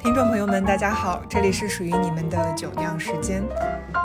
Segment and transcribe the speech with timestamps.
[0.00, 3.42] 听众朋友们，大家好，这里是属于你们的酒酿时间。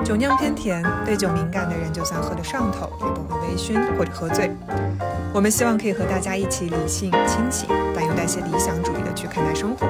[0.04, 4.52] 酒酿偏甜，对酒敏感的人，就算喝得上头，也不会微醺或者喝醉。
[5.34, 9.88] 我们希望可以和大家一起理性、清醒，但又带些理想主义的去看待生活。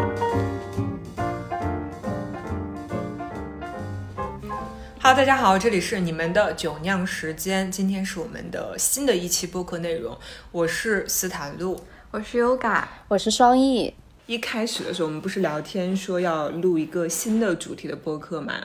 [5.07, 10.17] Hello，大家好，这里是你们的酒酿时间，今天是我们的新的一期播客内容，
[10.51, 11.79] 我是斯坦路，
[12.11, 13.93] 我是 Yoga，我是双翼。
[14.25, 18.55] 一开始的时候，我们不是聊天说要录一个新的主题的播客嘛？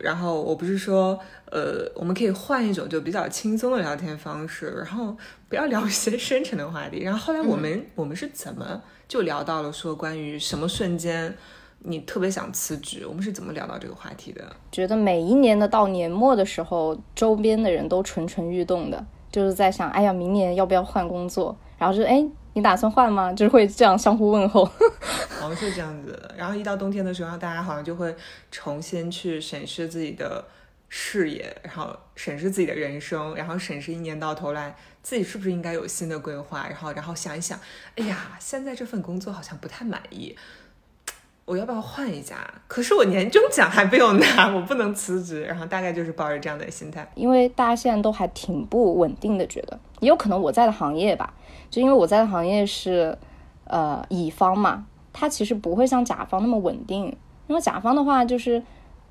[0.00, 5.14] 然后我不是说，呃，我们可以换一种就比较轻松的聊天方式，然后
[5.50, 7.02] 不要聊一些深沉的话题。
[7.02, 11.36] 然后后来我们我们是怎么就聊到了说关于什么瞬间
[11.86, 13.06] 你特别想辞职？
[13.06, 14.44] 我们是怎么聊到这个话题的？
[14.72, 21.56] 觉得每一年的到年末的时候，周边的人都蠢蠢欲动的，就是在想，哎呀，明年要不要换工作？
[21.78, 22.26] 然后就哎。
[22.56, 23.30] 你打算换吗？
[23.34, 24.64] 就是会这样相互问候，
[25.38, 26.34] 好像是这样子的。
[26.38, 28.16] 然后一到冬天的时候，大家好像就会
[28.50, 30.42] 重新去审视自己的
[30.88, 37.60] 视野，然后审视自己的人生，然后审视一年到头来自己是不是应该有新的规划，然后然后想一想，
[37.96, 40.34] 哎呀，现在这份工作好像不太满意，
[41.46, 42.36] 我要不要换一家？
[42.66, 45.44] 可是我年终奖还没有拿， 我不能辞职。
[45.44, 51.32] 然后大概就是抱着这样的心态，因为大家现在都还挺不稳定的，觉得也有可能我在的行业吧。
[51.70, 53.16] 就因为我在的行业是，
[53.64, 57.16] 呃，乙方嘛，他其实不会像甲方那么稳定。
[57.46, 58.60] 因为甲方的话，就是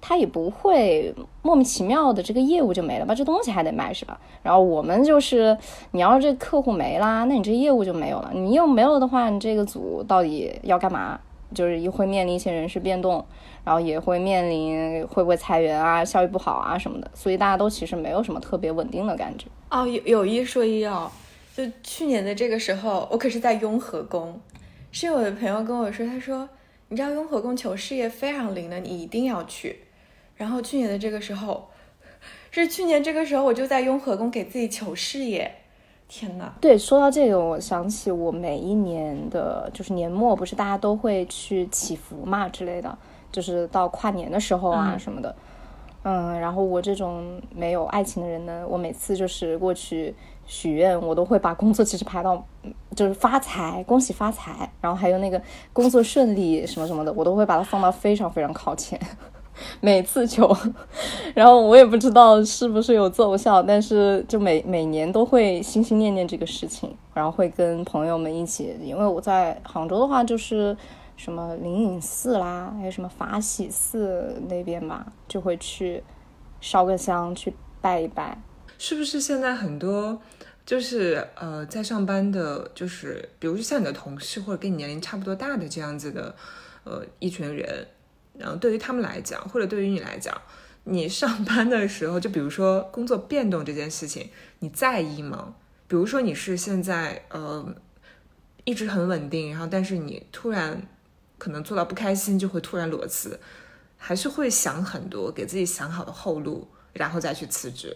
[0.02, 4.20] 他也不会莫名其妙的这个业务就没了吧，这东西还得卖是吧？
[4.44, 5.58] 然后我们就是，
[5.92, 8.31] 你要是这客户没啦，那你这业务就没有了。
[8.33, 11.17] 你又没有的话，你这个组到底要干嘛？
[11.53, 13.25] 就是又会面临一些人事变动，
[13.63, 17.11] 然后也会面临会不会裁员啊，效益不好啊什么的。
[17.13, 19.47] 所以大家都其实没有什么特别稳定的感觉。
[19.70, 21.11] 哦，有有一说一哦。
[21.55, 24.42] 就去年的这个时候，我可是在雍和宫，
[24.92, 26.49] 是我的朋友跟我说，他说，
[26.89, 29.80] 你知道雍和宫求事业非常灵的，你一定要去。
[30.36, 31.70] 然后去年的这个时候，
[32.52, 35.49] 是去年这个时候，我就在雍和宫给自己求事业。
[36.08, 42.98] 天呐，对，说到这个，我想起我每一年的，就是年末不是大家都会去祈福嘛之类的，
[43.32, 45.36] 就是到跨年的时候啊什么的。
[46.04, 50.15] 嗯，然后我这种没有爱情的人呢，我每次就是过去。
[50.48, 52.45] 许愿我都会把工作其实排到，
[52.95, 55.42] 就是发财，恭喜发财，然后还有那个
[55.73, 58.99] 工作顺利什么什么的，我都会把它放到非常非常靠前，
[59.82, 60.55] 每次求，
[61.33, 70.76] 然后我也不知道是不是有奏效，但是就每每年都会心心念念这个事情，然后会跟朋友们一起，因为我在杭州的话就是
[71.15, 76.04] 什么灵隐寺啦，还有什么法喜寺那边吧，就会去
[76.60, 78.38] 烧个香去拜一拜。
[78.77, 80.20] 是不是现在很多？
[80.65, 86.36] 就是呃，在上班的，就是比如说像你的同事或者跟你年龄差不多大的这样子的，
[86.83, 87.86] 呃，一群人，
[88.37, 90.39] 然后对于他们来讲，或者对于你来讲，
[90.83, 94.29] 你上班的时候，就比如说工作变动这件事情，
[94.59, 95.55] 你在意吗？
[95.87, 97.65] 比如说你是现在呃
[98.63, 100.81] 一直很稳定，然后但是你突然
[101.37, 103.39] 可能做到不开心，就会突然裸辞，
[103.97, 107.95] 还是会想很多，给自己想好的后路，然后再去辞职。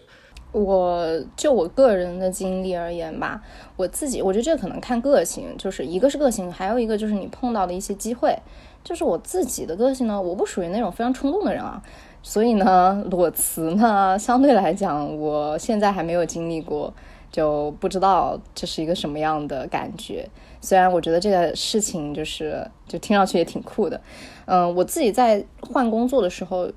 [0.52, 3.40] 我就我个人的经历而言吧，
[3.76, 8.36] 我自己我觉得这可能看个性，就是一个是个性，还有一个就是你碰到的一些机会。
[8.82, 11.82] 就是我自己的个性呢，我不属于那种非常冲动的人啊，
[12.22, 16.92] 所以呢，裸辞呢，相对来讲，我现在还没有经历过，
[17.30, 20.28] 就不知道这是一个什么样的感觉。
[20.60, 24.00] 虽然我觉得这个事情就是就听上去也挺酷的，
[24.46, 26.70] 嗯，我自己在换工作的时候。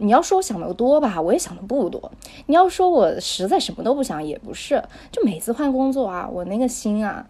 [0.00, 2.12] 你要说我想的多吧，我也想的不多。
[2.46, 4.80] 你要说我实在什么都不想，也不是。
[5.10, 7.26] 就每次换工作啊，我那个心啊，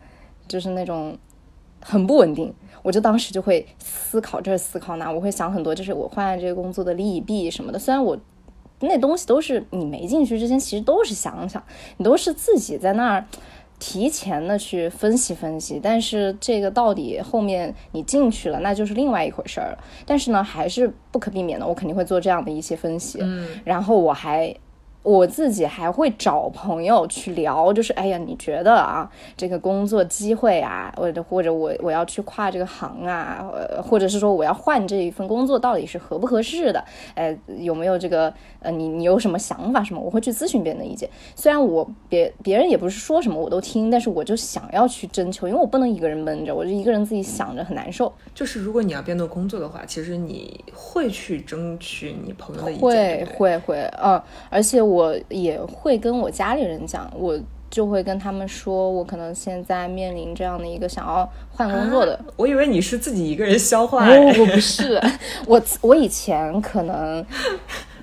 [0.46, 1.16] 就是那种
[1.80, 2.52] 很不稳定。
[2.88, 7.78] 我就当时就会思考这思考那，我会想很多，就是我换这个工作的利弊什么的。
[7.78, 8.18] 虽然我
[8.80, 11.62] 那东西都是你没进去之前，其实都是想想，
[11.98, 13.26] 你都是自己在那儿。
[13.80, 19.78] 提前的去分析分析，但是这个到底后面你进去了，那就是另外一回事儿了。
[20.04, 23.18] 但是呢，还是不可避免的，我肯定会做这样的一些分析。
[23.20, 24.52] 嗯，然后我还。
[25.02, 36.84] 我自己还会找朋友去聊，就是哎呀，你觉得啊，这个工作机会啊，或者或者我我要去跨这个行啊，呃，或者是说我要换这一份工作，到底是合不合适的？
[37.14, 40.00] 呃，有没有这个呃，你你有什么想法什么？
[40.00, 41.08] 我会去咨询别人的意见。
[41.34, 48.12] 虽然我别别人也不是说什么我都听，但是我就想要去征求，因为我不能一个人闷着，我就一个人自己想着很难受。
[48.34, 54.20] 就是如果你要变动工作的话，其实你会去争取你朋友的意见，会会会，嗯，
[54.50, 55.14] 而且我。
[55.28, 57.38] 也会跟我家里人讲，我
[57.70, 62.18] 就会跟他们说，我可能现在面临这样的一个想要换工作的。
[62.36, 64.08] 我以为你是自己一个人消化。
[64.08, 65.00] 我，不是，
[65.46, 67.24] 我我以前可能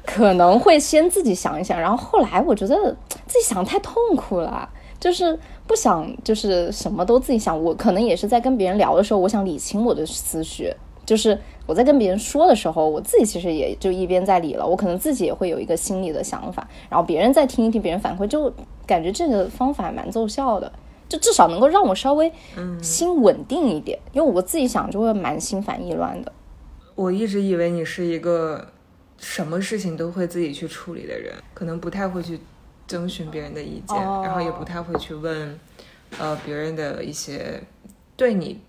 [0.05, 2.95] 可能会先自己想一想，然后后来我觉得
[3.27, 7.59] 自己想太痛苦了，就是不想就是什么都自己想。
[7.61, 10.71] 我可能也是在跟别人聊的时候，我想理清我的思绪，
[11.05, 11.37] 就是。
[11.67, 18.53] 我在跟别人说的时候，我自己其实也就一边在理了，我可能自己也会有一个心里的想法，然后别人再听一听别人反馈，就
[18.85, 20.71] 感觉这个方法蛮奏效的，
[21.09, 22.31] 就至少能够让我稍微
[22.83, 26.31] 心稳定一点，因为我自己想就会蛮心烦意乱的。
[26.93, 28.67] 我一直以为你是一个
[29.17, 32.39] 什么事情都会自己去处理的人，可能不太会去
[32.85, 35.59] 征询别人的意见，然后也不太会去问
[36.19, 37.59] 呃别人的一些
[38.15, 38.61] 对你。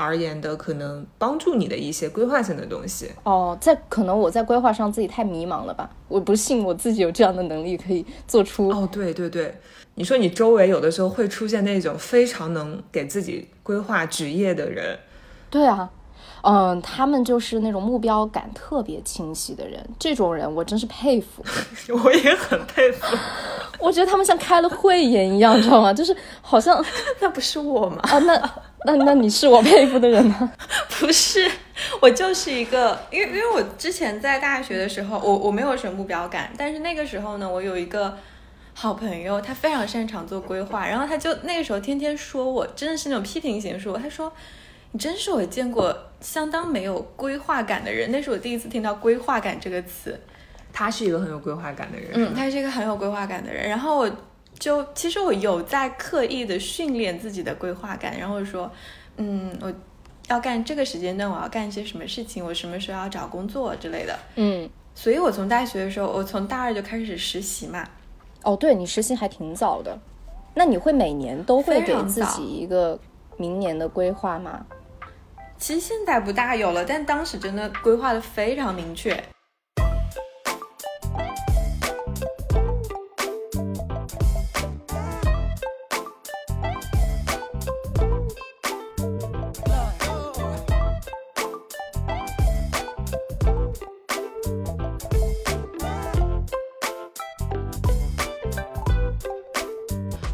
[0.00, 5.90] 而言的可能帮助你的一些规划性的东西哦，在可能我在规划上自己太迷茫了吧？
[6.06, 9.52] 我不信我自己有这样的能力可以做出哦，对对对，
[9.96, 14.96] 你说你周围有的时候会出现那种非常能给自己规划职业的人，
[15.50, 15.90] 对啊，
[16.42, 21.44] 嗯，他们就是那种目标感特别清晰的人，这种人我真是佩服，
[22.04, 23.16] 我也很佩服，
[23.80, 25.92] 我觉得他们像开了慧眼一样，知道吗？
[25.92, 26.84] 就是好像
[27.20, 27.98] 那不是我吗？
[28.02, 28.50] 啊，那。
[28.84, 30.52] 那那你是我佩服的人吗？
[31.00, 31.50] 不是，
[32.00, 38.16] 我就是一个，因为因为我之前在大学的时候，我我没有什么目标感，但是那个时候呢，我有一个
[38.74, 44.32] 好朋友，他非常擅长做规划，然后他就那个时候天天说我，真的是那种批评型说，他说
[44.92, 50.18] 你真是我见过相当没有规划感的人，那是我第一次听到规划感这个词。
[50.72, 54.10] 他是一个很有规划感的人，嗯，他是一个很有规划感的人，然后我。
[54.58, 58.68] 就其实我有在刻意的训练自己的规划感，然后说，
[59.16, 59.72] 嗯，我
[60.26, 67.88] 要干这个时间段，我要干一些什么事情，我什么时候要找工作之类的，嗯，所以我从大学的时候，我从大二就开始实习嘛。
[68.42, 69.96] 哦，对你实习还挺早的，
[70.54, 72.98] 那你会每年都会给自己一个
[73.36, 74.66] 明年的规划吗？
[75.58, 79.22] 其实现在不大有了，但当时真的规划的非常明确。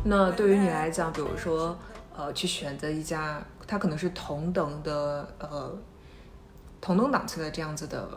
[0.06, 1.76] 那对于你来讲，比如说，
[2.16, 5.76] 呃，去选择一家，它可能是同等的，呃，
[6.80, 8.08] 同等档次的这样子的，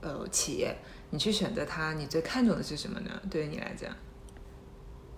[0.00, 0.76] 呃，企业，
[1.10, 3.10] 你去选择它，你最看重的是什么呢？
[3.30, 3.90] 对于你来讲，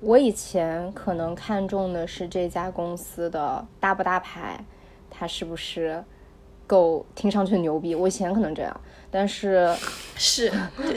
[0.01, 4.63] 我以前可能看重的是这家公司的大不大牌，
[5.09, 6.05] 它是不是
[6.67, 7.95] 够听上去牛逼？
[7.95, 8.81] 我以前可能这样，
[9.11, 9.75] 但是
[10.15, 10.53] 是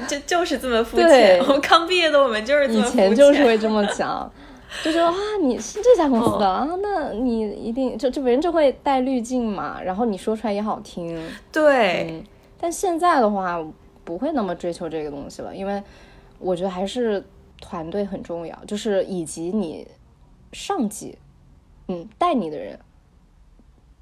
[0.10, 1.40] 就就是这么肤浅。
[1.48, 4.30] 我刚毕业的我们就是以前就是会这么讲。
[4.84, 11.20] 就说啊，你是这家公司的啊，那你一定就就别人就会带滤镜嘛，然后你说出来也好听。
[11.52, 12.24] 对，
[12.60, 13.66] 但现在的话
[14.04, 15.82] 不会那么追求这个东西了，因为
[16.38, 17.24] 我觉得还是
[17.60, 19.88] 团队很重要，就是以及你
[20.54, 21.18] 上级，
[21.88, 22.80] 嗯，带你的人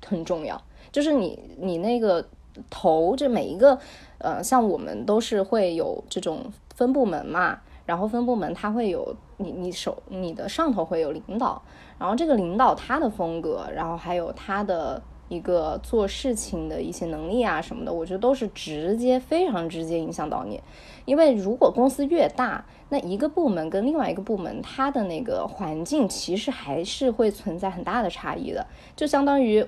[0.06, 0.62] 很重要，
[0.92, 2.28] 就是你你那个
[2.70, 3.80] 头，这每一个
[4.18, 7.60] 呃，像我们都是会有这种分部门嘛。
[7.86, 11.62] 然后分部门他会有你你手你的上头会有领导，
[12.00, 20.62] 然后这个领导他的风格，然后还有他的一个做事情的一些能力啊什么的，我觉得都是直接非常直接影响到你。
[21.06, 28.66] 因为如果公司越大，那一个部门跟另外一个部门它的那个环境其实还是会存在很大的差异的，
[28.96, 29.66] 就相当于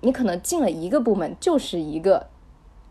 [0.00, 2.26] 你可能进了一个部门就是一个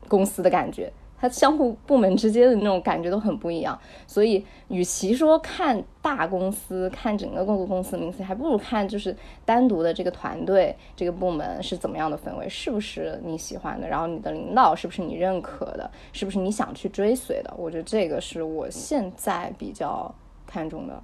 [0.08, 0.94] 公司的感觉。
[1.24, 9.16] 它相互部门之间的那种感觉都很不一样，所以与其说看大公司、看整个公司名字，还不如看就是
[9.46, 17.54] 单独的这个团队、这个部门是怎么样的氛围，是不是你喜欢的，然后你的领导是不是你认可的，是不是你想去追随的？
[17.58, 20.14] 我觉得这个是我现在比较
[20.46, 21.02] 看重的。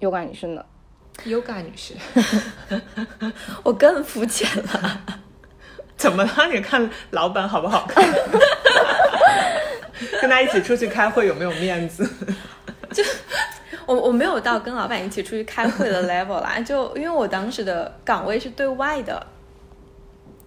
[0.00, 0.66] 优感女士呢？
[1.26, 1.94] 优感女士，
[3.62, 5.00] 我更肤浅了。
[5.96, 6.32] 怎么了？
[6.52, 8.02] 你看老板好不好看？
[10.20, 12.08] 跟他一起出去开会有没有面子？
[12.92, 13.02] 就
[13.86, 19.26] 我我没有到跟老板一起出去开会的 level 啦，就因为我当时的岗位是对外的，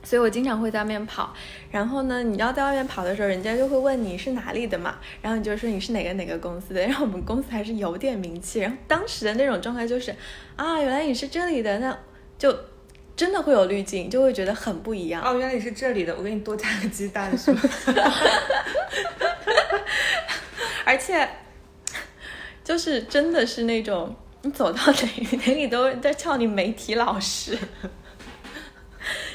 [0.03, 1.33] 所以我经常会在外面跑。
[1.71, 6.81] 然后呢，你要在外面跑的时候，人家就会问你是哪里的嘛，然后你就说你是哪个哪个公司的。
[6.81, 8.59] 然后我们公司还是有点名气。
[8.59, 10.13] 然后当时的那种状态就是
[10.55, 11.97] 啊，原来你是这里的，那
[12.37, 12.55] 就
[13.15, 15.21] 真的会有滤镜，就会觉得很不一样。
[15.23, 17.61] 哦，原来你是这里的，我给你多加个鸡蛋是吗？
[20.83, 21.29] 而且，
[22.63, 27.55] 就是真的是那种你走到哪哪里都在叫你媒体老师，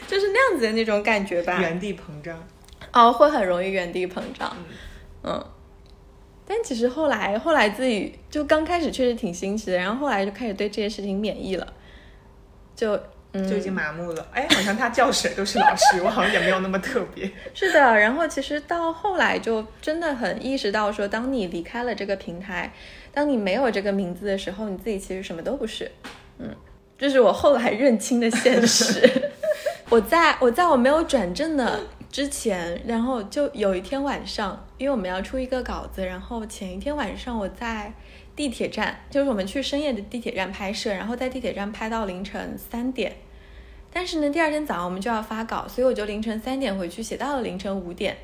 [0.09, 1.59] 就是那样子的那种感觉吧。
[1.61, 2.37] 原地膨胀。
[2.93, 4.57] 哦，会很容易原地膨胀。
[5.23, 5.47] 嗯。
[6.45, 11.73] 但其实后来后来自己就刚开始确实挺新奇的，然后后来就开始对这些事情免疫了，
[12.75, 12.99] 就。
[13.33, 17.31] 就已经麻木了，哎，好像他叫谁都是老师， 我好像也没有那么特别。
[17.53, 22.73] 是的，然后其实到后来就真的很意识到，说当你离开了这个平台，
[23.13, 25.91] 当你没有这个名字的时候，你自己其实什么都不是。
[26.39, 26.49] 嗯，
[26.97, 29.31] 这是我后来认清的现实。
[29.91, 31.81] 我在我在我没有转正的
[32.11, 37.93] 之前，然后就有一天晚上，因为我们要出一个稿子，然后前一天晚上我在。
[38.39, 43.17] 地铁站就是我们去深夜的地铁站拍摄，然后在地铁站拍到凌晨三点。
[43.93, 48.17] 但是呢，第二天早上我们就要发稿，所以我就凌晨三点回去写到了凌晨五点，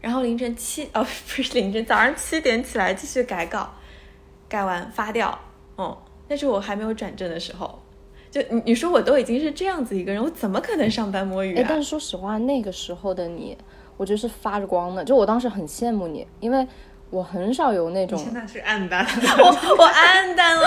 [0.00, 3.72] 然后凌晨七哦 不是凌晨早上七点起来继续改稿，
[4.48, 5.38] 改完发掉。
[5.76, 7.80] 哦，那是我还没有转正的时候。
[8.32, 11.66] 就你你说我都已经是这样子一个人，我怎么可能上班摸鱼啊？
[11.68, 13.56] 但是说实话，那个时候的你，
[13.96, 15.04] 我觉得是发着光的。
[15.04, 16.66] 就我当时很羡慕你，因为。
[17.12, 19.06] 我很少有那种，现在是暗淡，
[19.38, 20.66] 我我暗淡了，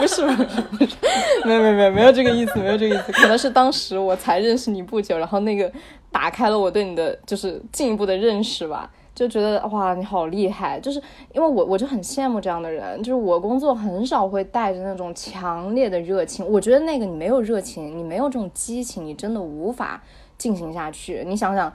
[0.00, 0.60] 不 是不是。
[0.62, 0.96] 不是，
[1.46, 5.70] 没有没有没有没有这个意思，没有这个意思，可能是当时我才认识你不久，然后那个
[6.10, 11.00] 打开了我对你的就是进一步的认识吧，就觉得哇你好厉害，就是
[11.32, 20.02] 因为我我就很羡慕这样的人，就是我工作很少会带着那种强烈的热情，我觉得那个你没有热情，你没有这种激情，你真的无法
[20.36, 21.72] 进行下去，你想想。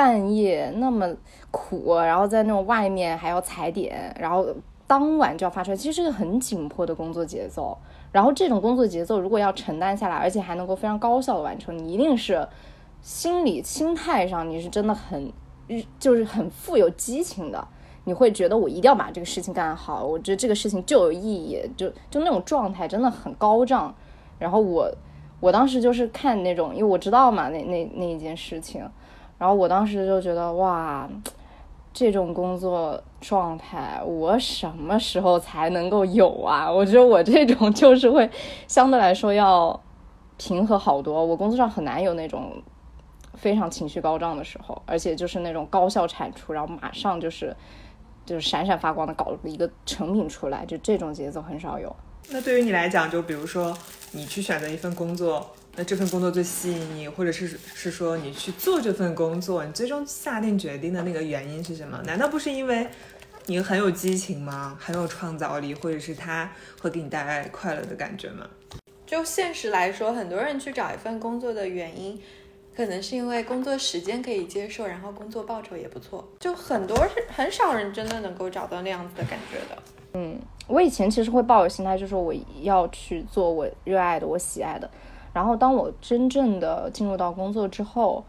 [0.00, 1.06] 半夜那么
[1.50, 4.46] 苦，然后在那种外面还要踩点，然后
[4.86, 7.76] 当晚就要发出来，其实是个很紧迫的工作节奏。
[8.10, 12.48] 然后这种工作节奏如果要承担下来，而且还能够非常高效的完成，你一定是
[13.02, 15.30] 心理心态上你是真的很，
[15.98, 17.68] 就是很富有激情的。
[18.04, 23.94] 你会觉得我一定要把这个事情干好，我觉得这个事情就有意义，就就那种状态真的很高涨。
[24.38, 24.90] 然后我
[25.40, 28.82] 我当时就是看那种，因为我知道嘛，那那那一件事情。
[29.40, 31.08] 然后我当时就觉得哇，
[31.94, 36.70] 这种工作状态我什么时候才能够有啊？
[36.70, 38.28] 我觉得我这种 就是会
[38.68, 39.80] 相对来说要
[40.36, 41.24] 平和好多。
[41.24, 42.52] 我工作上很难有那种
[43.32, 47.56] 非常情绪高涨的时候，而且就是那种高效产出，然后马上就是
[48.26, 51.96] 就是闪闪发光的搞一个成品出来，就这种节奏很少有。
[52.28, 53.74] 那对于你来讲，就比如说
[54.12, 55.46] 你去选择一份工作。
[55.80, 61.98] 那这份工作最吸引你，或者是是说你去做这份工作，你最终下定决定的那个原因是什么？
[62.04, 62.86] 难道不是因为
[63.46, 64.76] 你很有激情吗？
[64.78, 68.46] 很有创造力，或者是它会给你带来快乐的感觉吗？
[69.06, 72.20] 就现实来说，很多人去找一份工作的原因，
[72.76, 76.30] 可能是因为工作时间可以接受，然后工作报酬也不错。
[76.40, 79.82] 就很多是很少人真的能够找到那样子的感觉的。
[80.12, 84.90] 嗯，我以前其实会抱有心态，就是我要去做我热爱的，我喜爱的。
[85.32, 88.24] 然后，当我真正的进入到工作之后，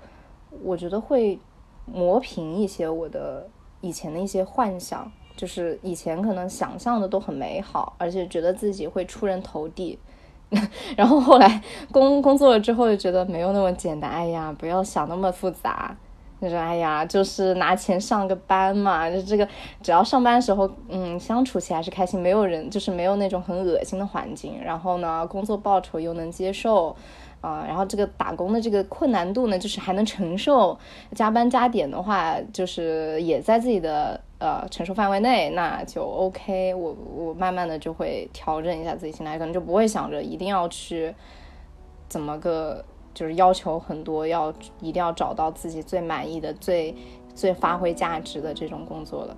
[0.64, 1.40] 我觉得会
[1.86, 3.48] 磨平一些我的
[3.82, 9.98] 以前的一些幻想，就是以前可能想象的都很美好，而且觉得自己会出人头地。
[10.98, 14.12] 然后后来工工作了之后，就觉得没有那么简单。
[14.12, 15.96] 哎呀，不要想那么复杂。
[16.42, 19.48] 就说哎呀，就是拿钱上个班嘛，就这个
[19.84, 26.96] 只要上班时候，嗯，相处起来是开心，没有人就是没有那种很恶心的环境，然后呢，工作报酬又能接受，
[27.42, 30.76] 啊，然后这个打工的这个困难度呢，就是还能承受，
[31.14, 36.74] 加班加点的话，就是也在自己的呃承受范围内，那就 OK。
[36.74, 41.14] 我我慢慢的就会调整一下自己心态，可能就不会想着一定要去
[42.10, 42.84] 怎么个。
[43.14, 46.96] 就是要求很多，要一定要找到自己最满意的、最
[47.34, 49.38] 最发挥价值的这种工作了。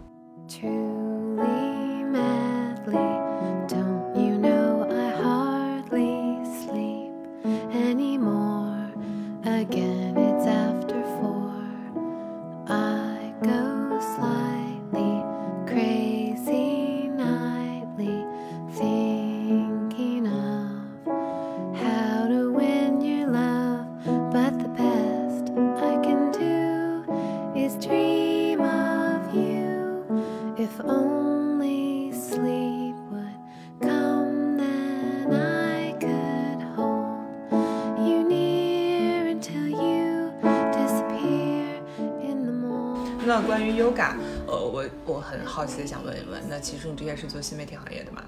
[43.54, 44.16] 关于 yoga，
[44.48, 48.24] 呃，我我很好奇的想问一问，那其实你之前是做新媒体行业的嘛？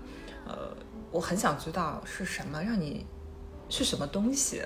[0.46, 0.70] 呃，
[1.10, 3.08] 我很想知道是什么让你，
[3.68, 4.62] 是什么东西，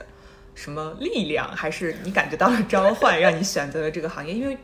[0.54, 4.34] 什么力量，还是你感觉到了召唤，让你选择了这个行业？
[4.34, 4.58] 因为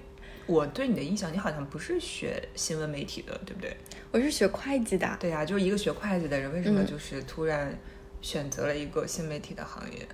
[0.45, 3.77] 我对你的印象，你好像不是学新闻媒体的，对不对？
[4.11, 5.15] 我是学会计的。
[5.17, 7.73] 对呀、就是一个学会计的人，为什么就是突然
[8.19, 10.05] 选择了一个新媒体的行业，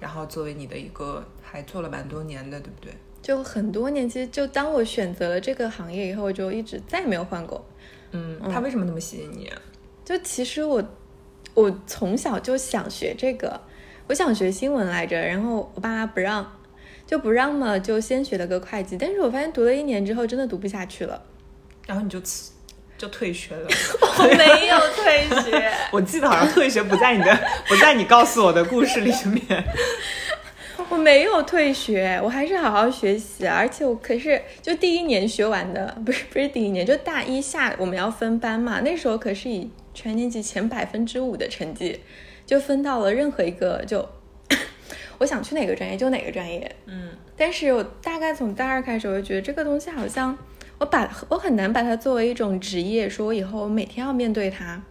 [0.00, 2.94] 然后作为你的一个还做了蛮多年的，对不对？
[3.26, 7.66] 就很多年，其实就当我选择了这个行业以后，我就一直再也没有换过。
[8.12, 9.58] 嗯，他为什么那么吸引你啊？
[10.04, 10.80] 就其实我，
[11.52, 13.60] 我从小就想学这个，
[14.06, 16.56] 我想学新闻来着，然后我爸妈不让，
[17.04, 18.96] 就不让嘛，就先学了个会计。
[18.96, 21.20] 但是我发现读了一年之后，真的读不下去了，
[21.84, 22.52] 然后你就辞
[22.96, 23.66] 就退学了。
[24.02, 25.72] 我没有退学。
[25.90, 29.64] 我记得好像退学不在你的不在你告诉我的故事里面。
[30.96, 42.00] 我没有退学，我还是好好学习，而且我可是就第一年学完的，不是不是第一年，就大一下我们要分班嘛，那时候可是以全年级前百分之五的成绩，
[42.46, 44.08] 就分到了任何一个就，
[45.20, 50.36] 我想去哪个专业就哪个专业，嗯，但是我大概从大二开始，我就觉得这个东西好像
[50.78, 54.82] 我把我很难把它作为一种职业，说我以后每天要面对它。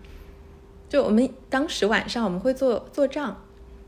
[0.88, 3.44] 就我们当时晚上我们会做做账，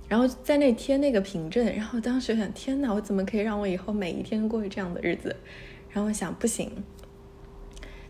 [0.07, 5.35] 然后在那贴那个凭证，然后当时想，天哪，我怎么可以让我以后每一天过这样的日子？
[5.89, 6.71] 然后想不行，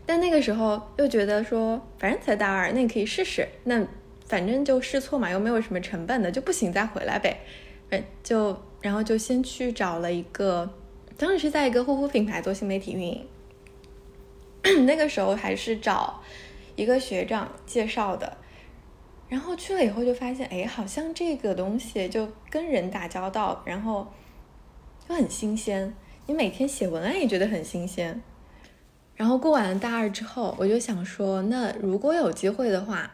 [0.04, 3.86] 但那个时候又觉得说，反正才大二，那你可以试试，那
[4.26, 7.40] 反正就试错嘛，又没有什么成本的，就不行再回来呗。
[7.90, 10.70] 嗯，就然后就先去找了一个，
[11.16, 13.26] 当时是在一个护肤品牌做新媒体运营，
[14.86, 16.22] 那个时候还是找
[16.76, 18.36] 一个学长介绍的。
[19.28, 24.06] 然后去了以后就发现，哎，好像这个东西就跟人打交道，然后
[25.06, 25.94] 就很新鲜。
[26.26, 28.20] 你每天写文案也觉得很新鲜。
[29.16, 33.10] 然后过完了大二之后，我就想说，那如果有机会的话，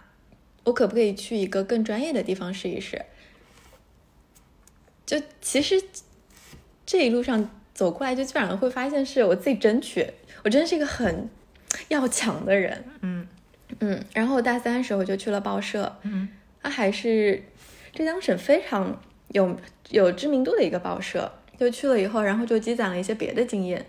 [0.65, 3.05] 我可不可以去一个更专业的地方试一试？
[5.07, 5.83] 就其实
[6.87, 10.07] 这一路上走过来，就基本上会发现是我自己争取，
[10.45, 11.29] 我真是一个很
[11.89, 12.85] 要强的人。
[13.01, 13.27] 嗯
[13.81, 16.29] 嗯，然后大三的时候就去了报社，嗯，
[16.63, 17.43] 它还是
[17.93, 19.57] 浙江省非常有
[19.91, 21.31] 有知名度的一个报社。
[21.57, 23.87] 就去了以后，然后就积攒了一些别的经验。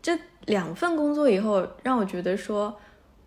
[0.00, 2.78] 这两份工作以后，让我觉得说，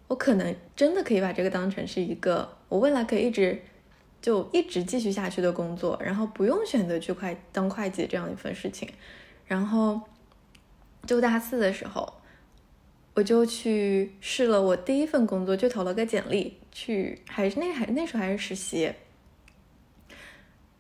[0.08, 3.62] 我可能真的可以把这个当成是一个我未来可以一直
[4.21, 8.88] 就一直继续下去的工作，然后不用选择去会当会计这样一份事情。
[9.45, 9.99] 然后
[11.05, 12.13] 就大四的时候。
[13.19, 18.89] 我就去试了我第一份工作，就投了个简历去，还是那还那时候还是实习。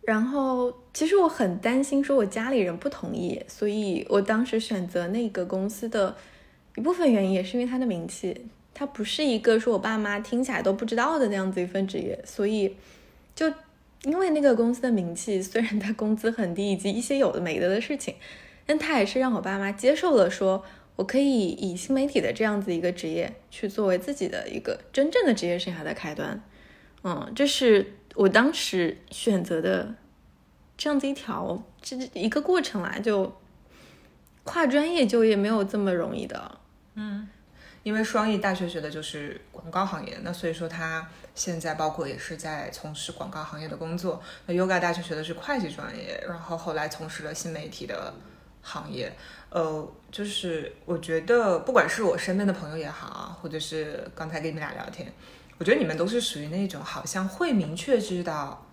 [0.03, 6.15] 然后其实我很担心，说我家里人不同意，所以我当时选择那个公司的
[6.77, 12.73] 一部分原因也是因为它的名气，它不是一个说我爸妈听起来都不知道的那样子一份职业，所以
[13.35, 13.51] 就
[14.03, 18.15] 因为那个公司的名气，虽然它工资很低，以及一些有的没的的事情，
[18.65, 20.63] 但它也是让我爸妈接受了说。
[20.99, 26.43] 我可以以新媒体的这样子一个职业去作为自己的一个真正的职业生涯的开端，
[27.03, 29.95] 嗯，这是我当时选择的
[30.77, 33.33] 这样子一条这一个过程来，就
[34.43, 36.59] 跨专业就业没有这么容易的，
[36.95, 37.29] 嗯，
[37.83, 44.21] 因为双翼大学学的就是广告行业，那所以说他现在包括也是在从事广告行业的工作。
[44.47, 48.13] 那 Yoga 大学学的是会计专业，然后后来从事了新媒体的
[48.61, 49.13] 行业。
[49.51, 55.11] 呃，就是我觉得，不管是我身边的朋友也好啊，或者是刚才跟你们俩聊天，
[55.57, 58.67] 我觉得你们都是属于那种好像会明确知道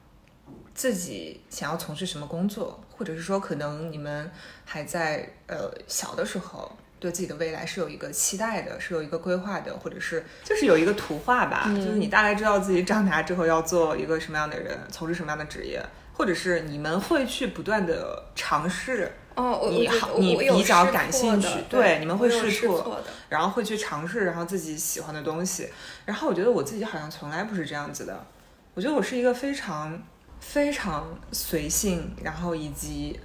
[0.74, 4.30] 自己想要从事什么工作，或者是说可能你们
[4.66, 19.10] 还在呃小的时候对自己的未来是有一个期待的，是有一个规划的，或者是就是有一个图画吧，就是你大概知道自己长大之后要做一个什么样的人，从事什么样的职业，或者是你们会去不断的尝试。
[19.36, 23.00] 哦，我你好，你比较感兴趣，对，你们会试错。
[23.28, 25.68] 然后会去尝试，然后自己喜欢的东西。
[26.04, 28.26] 然后我觉得我自己好像从来不是这样子的，
[28.74, 30.02] 我觉得我是一个非常
[30.40, 33.18] 非常随性，然后以及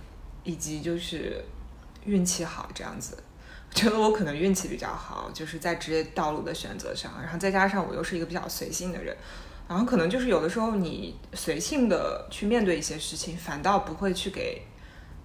[0.43, 1.43] 以及就是
[2.03, 3.17] 运气好这样子。
[3.69, 9.15] 我觉得我可能运气比较好，就是在职业道路的选择上，然后再加上我又是一个比较随性的人，
[9.69, 14.61] 然后可能就是有的时候你随性的去面对一些事情，反倒不会去给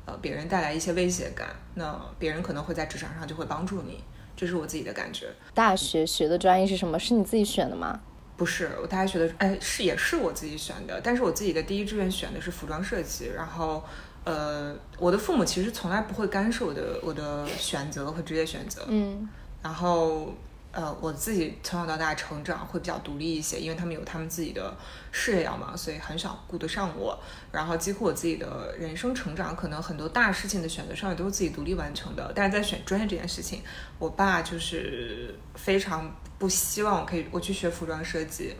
[0.07, 4.03] 呃别人带来一些威胁感，那别人可能会在职场上就会帮助你，
[4.35, 5.27] 这是我自己的感觉。
[5.53, 6.99] 大学学的专业是什么？
[6.99, 8.01] 是你自己选的吗？
[8.37, 13.83] 不是，我大学学的，哎，是也是我自己选的，但是我自己的第一志愿选的是服装设计，然后，
[14.25, 19.27] 呃，我的父母其实从来不会干涉我的我的选择和职业选择，嗯，
[19.63, 20.35] 然后，
[20.77, 24.77] 呃，我自己从小到大成长会比较独立一些，因为他们有他们自己的
[25.11, 27.19] 事业要忙，所以很少顾得上我。
[27.51, 32.31] 然后几乎我自己的人生成长，可能很多大事情的选择上也都是自己独立完成的。
[32.35, 33.63] 但是在选专业这件事情，
[33.99, 38.55] 我爸就是非常不希望我可以我去学服装设计。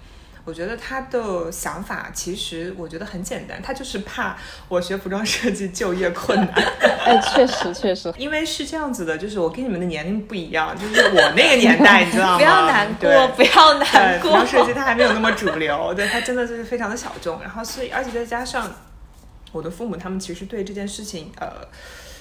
[0.47, 4.37] 我觉得他的想法其实我觉得很简单，他就是怕
[4.69, 6.55] 我学服装设计就业困难。
[7.05, 12.39] 哎，确实确实， 因为是这样子的，就是我跟你们的年龄不一样，就是我那个年代，你知道吗？
[12.39, 14.31] 不要难过，对不要难过。
[14.31, 17.43] 服装设计它还没有那么主流，对它真的就是非常的小众。
[17.43, 18.73] 然后所以，而且再加上
[19.51, 21.51] 我的父母，他们其实对这件事情，呃，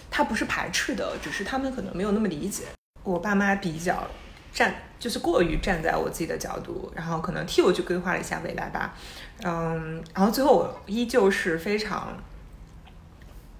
[0.09, 2.63] 他不是排斥的，只是他们可能没有那么理解。
[3.03, 4.07] 我爸妈比较
[4.51, 8.93] 站，就是过于站在我自己的角度，然后可能替我去规划了一下未来吧。
[9.43, 12.17] 嗯，然后最后我依旧是非常。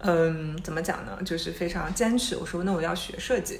[0.07, 1.17] 嗯，怎么讲呢？
[1.25, 2.35] 就是非常坚持。
[2.35, 3.59] 我说，那我要学设计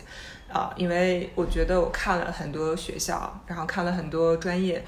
[0.52, 4.86] 啊，因为我觉得我看了很多学校，然后看了很多专业，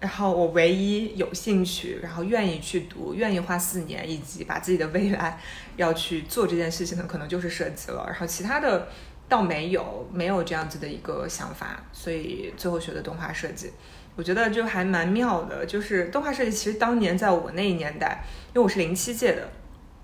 [0.00, 5.40] 然后我唯一有兴趣，然后愿意去读，愿意花四年，以及把自己的未来
[5.76, 8.04] 要去做这件事情的，可能就是设计了。
[8.06, 8.88] 然后其他的
[9.28, 13.72] 倒没有，没有这样子的一个想法，所以最后学的动画设计，
[14.16, 15.66] 我觉得就还蛮妙的。
[15.66, 19.48] 就是动画设计，其实当年在我那一年代，因为我是零七届的。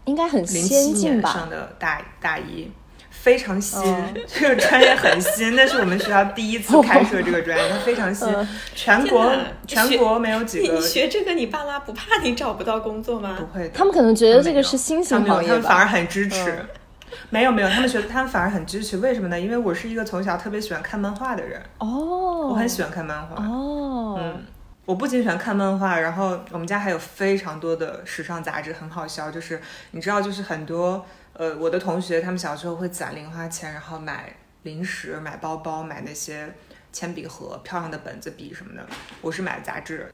[0.06, 1.32] 应该很零七先进年吧？
[1.32, 2.70] 上的大大一，
[3.08, 9.34] 非常新，嗯这个专业很新，那是我们学校第一次开设这个专业，它非常新，嗯全国
[9.66, 13.46] 全国没有几个你你学这个，你爸妈不怕你找不到工作吗不？
[13.46, 15.54] 会的，他们可能觉得这个是新他们没有兴行业吧？
[15.54, 16.66] 他们反而很支持。
[17.14, 19.40] 嗯 没有没有，他们觉得他们反而很支持，为什么呢？
[19.40, 23.42] 因为我是一个从小特别喜欢看漫画的人，哦，我很喜欢看漫画。
[23.44, 24.44] 哦，嗯，
[24.84, 29.30] 我不仅喜欢看漫画，然后我们家还有非常多的时尚杂志，很好笑。
[29.30, 29.60] 就是
[29.92, 36.52] 你知道，就是很多呃，我的同学他们小时候会攒零花钱，然后买零食、买包包、买那些
[36.92, 38.86] 铅笔盒、漂亮的本子、笔什么的。
[39.20, 40.12] 我是买杂志，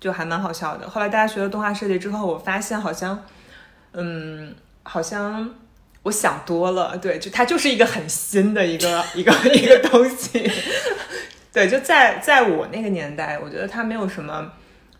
[0.00, 0.88] 就还蛮好笑的。
[0.88, 3.22] 后来大家学了动画设计之后，我发现好像，
[3.92, 5.48] 嗯，好像。
[6.08, 10.50] 我想多了，对，就它就是一个很新的一个一个一个东西，
[11.52, 14.50] 对，就在在我那个年代，我觉得它没有什么，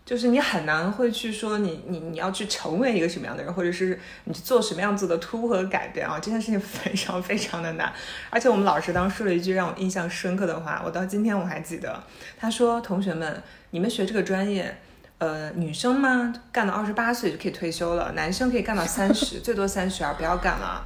[0.05, 7.91] 就是你很难会去说你你你要去成为一个什么样的人，或者是你去做什么样子的突破和改变啊，这件事情 非常非常的难。
[8.29, 12.03] 而且我们老师当时说了一句让我印象深刻的话，我到今天我还记得，
[12.37, 13.41] 他说：“同学们，
[13.71, 14.77] 你们学这个专业。”
[15.19, 20.81] 呃，女生嘛，干到二十八岁就可以退休了，男生可以干到三十， 最多三十二，不要干了。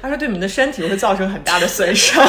[0.00, 2.20] 他说对你们的身体会造成很大的损伤。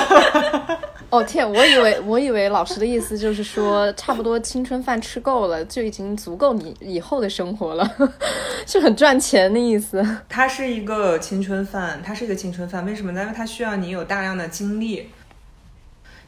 [1.10, 7.90] 哦天，我以为我以为老师的意思就是说，差不多青春饭吃够了，就已经足够你以后的生活了，
[8.68, 10.06] 是很赚钱的意思。
[10.28, 13.22] 它是一个青春饭，它是一个青春饭，为什么呢？
[13.22, 15.10] 因为它需要你有大量的精力。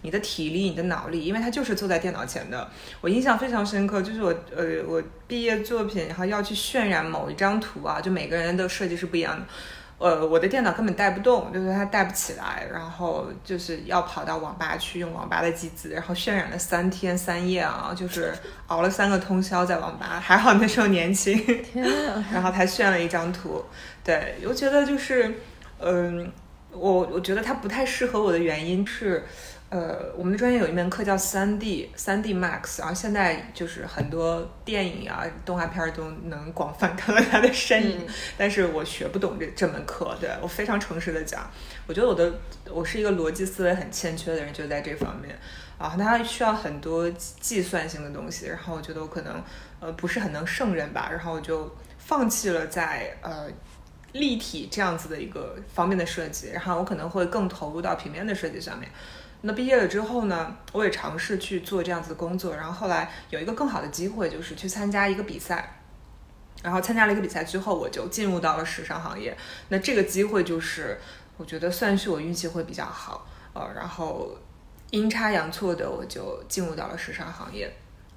[0.06, 2.70] 你的体力、你的脑力，因为它就是坐在电脑前的。
[3.02, 9.46] 我印象非常深刻，就是我呃，我毕业作品，然后要去渲染某一张图啊，就每个人的设计是不一样的。
[9.98, 18.34] 呃，我的电脑根本带不动，就是它带不起来，然后就是要跑到网吧去用网吧的机子，然后渲染了三天三夜啊，就是
[18.68, 22.24] 熬了三个通宵在网吧，还好那时候年轻，天啊！
[22.32, 23.64] 然后才渲了一张图。
[24.04, 25.34] 对，我觉得就是，
[25.80, 26.30] 嗯、
[26.72, 29.24] 我我觉得它不太适合我的原因是。
[29.68, 41.50] 呃，我们的专业有一门课叫三 D，三 D Max，然后现在就是很多电影啊、动画片儿都能广泛看到它的身影，嗯但是我学不懂这这门课，对我非常诚实的讲，
[41.88, 42.32] 我觉得我的
[42.70, 45.36] 我是一个逻辑思维很欠缺的人，就在这方面，
[45.80, 49.44] 啊，它需要很多计算性的东西，然后我觉得我可能
[49.80, 53.48] 呃不是很能胜任吧，然后我就放弃了在呃
[54.14, 58.88] 立体这样子的一个方面的设计，然后我可能会更投入到平面的设计上面。
[59.48, 65.80] 那毕业了之后呢，我也尝试去做这样子的工作，然后后来有一个更好的机会，就是去参加一个比赛。
[66.64, 69.38] 然后参加了一个比赛之后，我就进入到了时尚行业。
[69.70, 70.98] 那这个机会就是，
[71.38, 74.36] 我觉得算是我运气会比较好，呃，然后
[74.90, 77.72] 阴差阳错的我就进入到了时尚行业。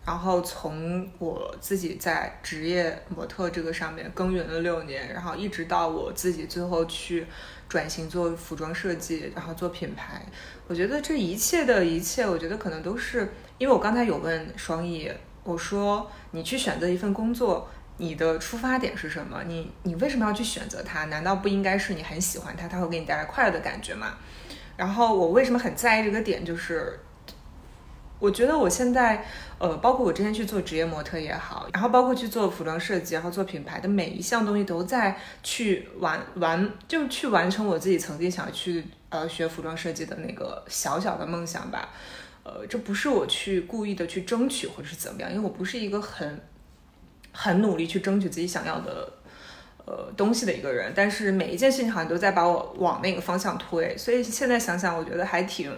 [0.07, 7.27] 然后从我自己在职业模特这个上面耕耘了六年，然后一直到我自己最后去
[7.69, 10.25] 转型做服装设计，然后做品牌。
[10.67, 15.11] 我觉得这一切的一切，我觉得可能都是因为我刚才有问双翼，
[15.45, 19.43] 我说你去选择一份工作，你的出发点是什么？
[19.47, 21.05] 你你为什么要去选择它？
[21.07, 24.15] 难道不应该是你很喜欢它，它会给你带来快乐的感觉吗？
[24.77, 26.99] 然后我为什么很在意这个点，就是
[28.19, 29.25] 我觉得我现在，
[29.59, 41.91] 呃，包括我之前去做职业模特也好，然后包括去做服装设计，然后做品牌的每一项东西都在去完完，就去完成我自己曾经想去呃学服装设计的那个小小的梦想吧。
[42.43, 46.41] 呃，这不是我去故意的去争取或者是怎么样，因为我不是一个很
[47.31, 49.13] 很努力去争取自己想要的
[49.85, 55.71] 呃东西的一个人，但是每一件事情好像都在把我往那个方向推，所以现在想想，我觉得还挺，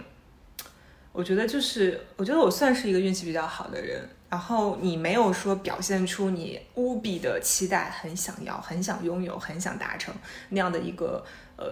[1.11, 4.07] 我觉得就是我觉得我算是一个运气比较好的人。
[4.29, 10.13] 然后你没有说表现出你无比的期待，很想要，很想拥有，很想达成
[10.49, 11.23] 那样的一个
[11.57, 11.65] 呃。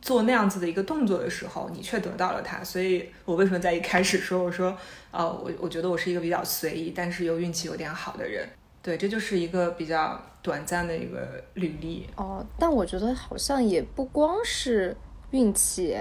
[0.00, 4.74] 做那样子的一个动作的时候，你却得到了它，所以我为什么在一开始说我说，
[5.10, 8.48] 呃，我我觉得我是一个比较随意，但是又运气有点好的人，
[8.80, 12.46] 对，这就是一个比较短暂的一个履历哦。
[12.60, 14.96] 但我觉得好像也不光是
[15.32, 15.98] 运气，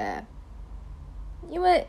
[1.50, 1.86] 因为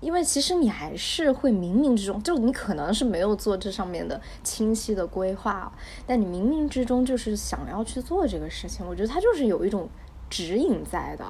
[0.00, 5.72] 因为其实你还是会冥冥之中，就你可能是没有做这上面的清晰的规划，
[6.06, 8.86] 但你冥冥之中就是想要去做这个事情。
[8.86, 9.88] 我觉得它就是有一种
[10.28, 11.24] 指引在的。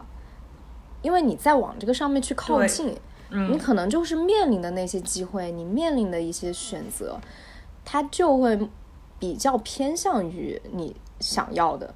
[1.02, 2.96] 因为你在往这个上面去靠近，
[3.31, 7.20] 你可能就是面临的那些机会，你面临的一些选择，
[7.85, 8.59] 它就会
[9.16, 11.94] 比较偏向于你想要的。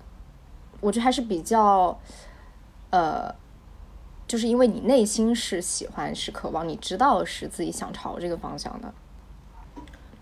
[0.81, 1.99] 我觉得还是比较，
[2.91, 3.35] 呃，
[4.31, 8.95] 就是因为你内心是喜欢、是渴望，你知道是自己想朝这个方向的。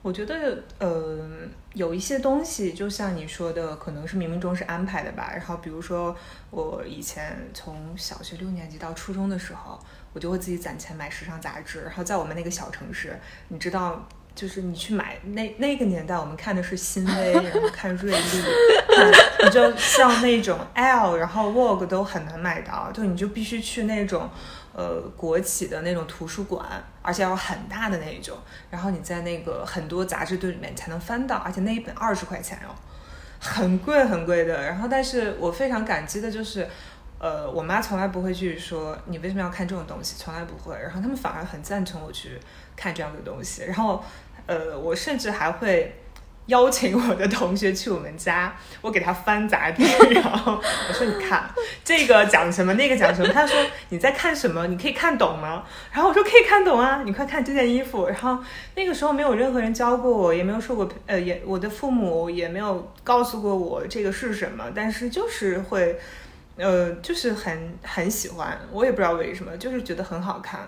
[0.01, 1.29] 我觉得，呃，
[1.75, 5.31] 有一些东西，就像你说的，可能是冥冥中是安排的吧。
[5.31, 6.16] 然后，比如说，
[6.51, 9.79] 我以前从小学六年级到初中的时候，
[10.14, 11.83] 我就会自己攒钱买时尚杂志。
[11.83, 18.42] 然后，在我们那个小城市，你知道，就是你去买那那个年代，我们看的是新薇，然后看瑞丽，
[18.94, 19.11] 看
[19.44, 24.31] 你就像那种 L，然后 Vogue 都很难买到，就你就必须去那种。
[24.74, 26.64] 呃，国企的那种图书馆，
[27.03, 28.38] 而且要很大的那一种，
[28.70, 32.70] 然后你在那个很多杂志堆里面才能翻到，而且那一本二十块钱哦，
[33.40, 34.62] 很贵很贵的。
[34.62, 36.68] 然后，但是我非常感激的就是，
[37.18, 40.79] 呃，我妈从来不会去说你为什么要看这种东西，从来不会。
[40.81, 42.38] 然后他们反而很赞成我去
[42.77, 43.64] 看这样的东西。
[43.64, 44.05] 然后，
[44.48, 45.94] 呃，我甚至还会。
[46.48, 49.82] 邀请我的同学去我们家，我给他翻杂志，
[50.14, 50.58] 然后
[50.88, 51.44] 我说：“你看
[51.84, 53.54] 这个讲什么，那个讲什么。”他说
[53.90, 54.66] ：“你在看什么？
[54.66, 58.38] 你可以看懂吗？”然后我说：“可以看懂啊，你快看这件衣服。”然后
[58.76, 66.00] 那个时候没有任何人教过我，也没有受过，呃，也我的父母也没有告诉过我这个是什么，但是就是会，
[66.56, 70.64] 呃，就是很很喜欢，我也不知道为什么，就是觉得很好看。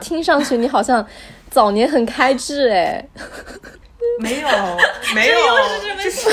[0.00, 1.06] 听上去你好像
[1.50, 3.06] 早年很开智哎。
[4.18, 4.48] 没有，
[5.14, 5.38] 没有，
[6.02, 6.28] 这是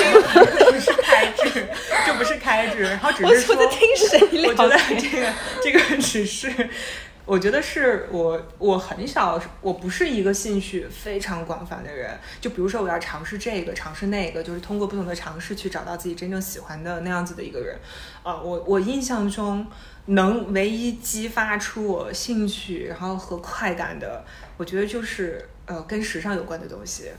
[0.58, 1.68] 这不是开智，
[2.06, 4.50] 这不是开智， 然后只是说，我听谁聊？
[4.50, 6.70] 我觉得这个这个只是，
[7.26, 12.18] 我觉得是我我很少，我不是一个兴趣非常广泛的人。
[12.42, 17.78] 就比如说，我要尝试这个，尝试那个，就是通过不同的尝试去找到自己真正喜欢的那样子的一个人。
[18.24, 19.66] 啊，我我印象中
[20.08, 24.26] 能唯一激发出我兴趣然后和快感的，
[24.58, 27.12] 我觉得就是呃跟时尚有关的东西。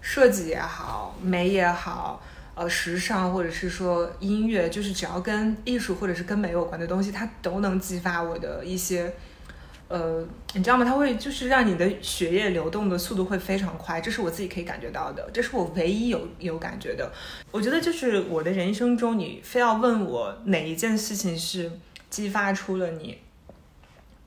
[0.00, 2.22] 设计也好，美也好，
[2.54, 9.12] 呃，时尚或者是说音乐，就是只要跟艺术或者是跟美有关的东西，它都能激发我的一些，
[9.88, 10.86] 呃，你知道吗？
[10.86, 17.12] 它会就是让你的血液流动的速度会非常快，这是我自己可以感觉到的，这是我唯一有有感觉的。
[17.50, 21.70] 我觉得就是我的人生中，你非要问我哪一件事情是
[22.10, 23.22] 激发出了你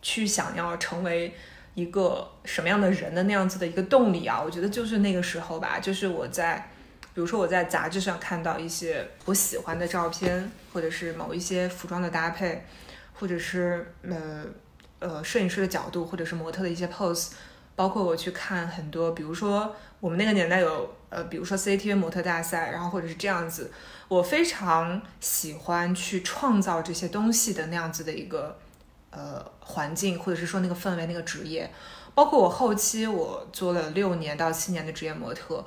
[0.01, 1.35] 去想要成为。
[1.75, 4.39] 一个什么样的人的那样子的一个动力啊？
[4.39, 6.69] 我觉得就是那个时候吧，就是我在，
[7.15, 12.63] 比如说我在杂志上看到一些我喜欢的照片，或者是某一些服装的搭配，
[13.15, 14.45] 或者是呃
[14.99, 17.31] 呃摄影师的角度，或者是模特的一些 pose，
[17.75, 23.71] 包括我去看很多，比如说我们那个年代有呃，比如说 CCTV 模特大赛，然后或者是这样子，
[24.07, 28.57] 我非常喜欢去创造这些东西的那样子的一个。
[29.15, 31.71] 呃，环境或者是说那个氛围、那个职业，
[32.15, 35.63] 包括我后期我做了六年到七年的职业模特，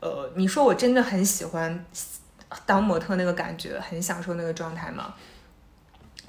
[0.00, 1.82] 呃，你说我真的很喜欢
[2.66, 5.14] 当模特那个感觉，很享受那个状态吗？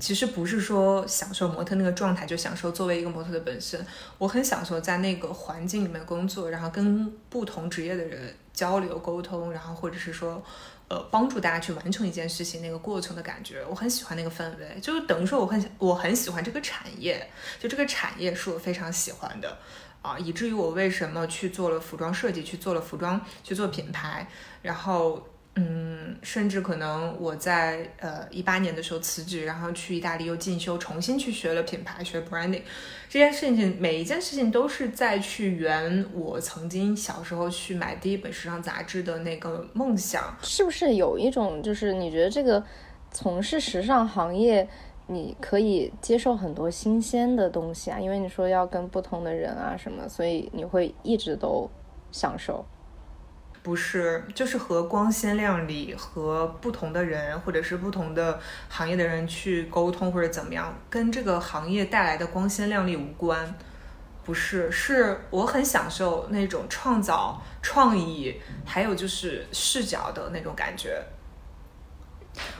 [0.01, 3.85] 其实不是说享受模特那个状态就享受作为一个模特的本身，
[4.17, 10.43] 我很享受在那个环境里面工作，然后跟不同职业的人交流沟通，然后或者是说。
[10.91, 17.25] 呃，帮助大家去完成一件事情那个过程的感觉，我很喜欢那个氛围，就是等于说我很我很喜欢这个产业，
[17.57, 19.57] 就这个产业是我非常喜欢的
[20.01, 24.27] 啊，以至于我为什么去做了服装设计，去做了服装，去做品牌，
[24.63, 25.25] 然后。
[25.55, 32.61] 嗯，甚至可能我在呃一八年的时候辞职，然后去意大利又进修，重新去学了品牌，学 branding。
[33.09, 40.33] 这件事情，每一件事情都是在去圆我曾经小时候去买第一本时尚杂志的那个梦想。
[40.41, 42.63] 是不是有一种，就是你觉得这个
[43.11, 44.65] 从事时尚行业，
[45.07, 51.69] 你可以接受很多新鲜的东西啊，因为你说要跟不同的人啊什么，所以你会一直都
[52.13, 52.65] 享受。
[53.63, 63.53] 不是，就是和光鲜亮丽和不同的人或者是不同的行业的人去沟通或者怎么样，跟这个行业带来的光鲜亮丽无关。
[64.23, 71.01] 不是，是我很享受那种创造、创意，还有就是视角的那种感觉。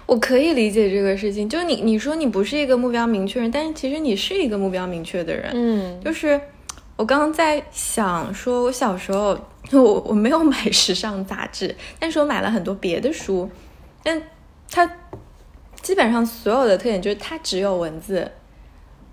[0.06, 5.52] 我可以理解这个事情，就你你说你不是一个目标明确人，但是其实你是一个目标明确的人。
[5.54, 6.42] 嗯，就是
[7.02, 9.36] 我刚刚在想，说我小时候
[9.72, 13.50] 我我没有买时尚杂志，但是我买了很多别的书，
[14.04, 14.22] 但
[14.70, 14.88] 它
[15.82, 18.32] 基本上所有的特点就是它只有文字，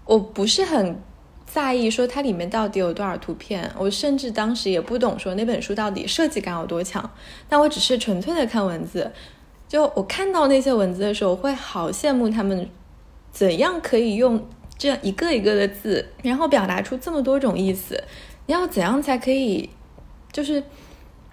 [0.05, 1.01] 我不是很
[1.47, 7.11] 在意说它里面到底有多少图片，我甚至当时也不懂说那本书到底设计感有多强，
[7.49, 9.11] 但我只是纯粹的看文字。
[9.67, 12.69] 就我看到那些文字的时候，我会好羡慕他们
[13.33, 14.47] 怎样可以用
[14.79, 18.03] 这样一个一个的字，然后表达出这么多种意思。
[18.47, 19.69] 你要怎样才可以，
[20.33, 20.63] 就是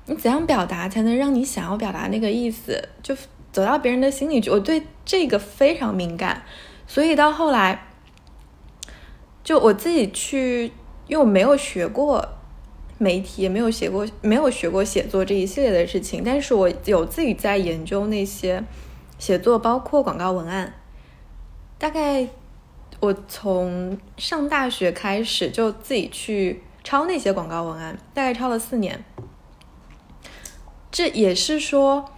[0.08, 3.16] 你怎样表达才能让你想要表达那个意思，就
[3.54, 4.50] 走到别人的心里去。
[4.50, 6.44] 我对这个非常敏感，
[6.88, 7.88] 所以到后来，
[9.44, 10.74] 就我自己去，
[11.08, 12.30] 因为我没有学过。
[12.98, 18.64] 媒体也没有写过，没有学过写作这一系列的事情，但是我有自己在研究那些
[19.20, 20.74] 写作，包括广告文案。
[21.78, 22.26] 大概
[23.00, 29.04] 我从上大学开始就自己去抄那些广告文案，大概抄了四年。
[30.92, 32.12] 这也是说，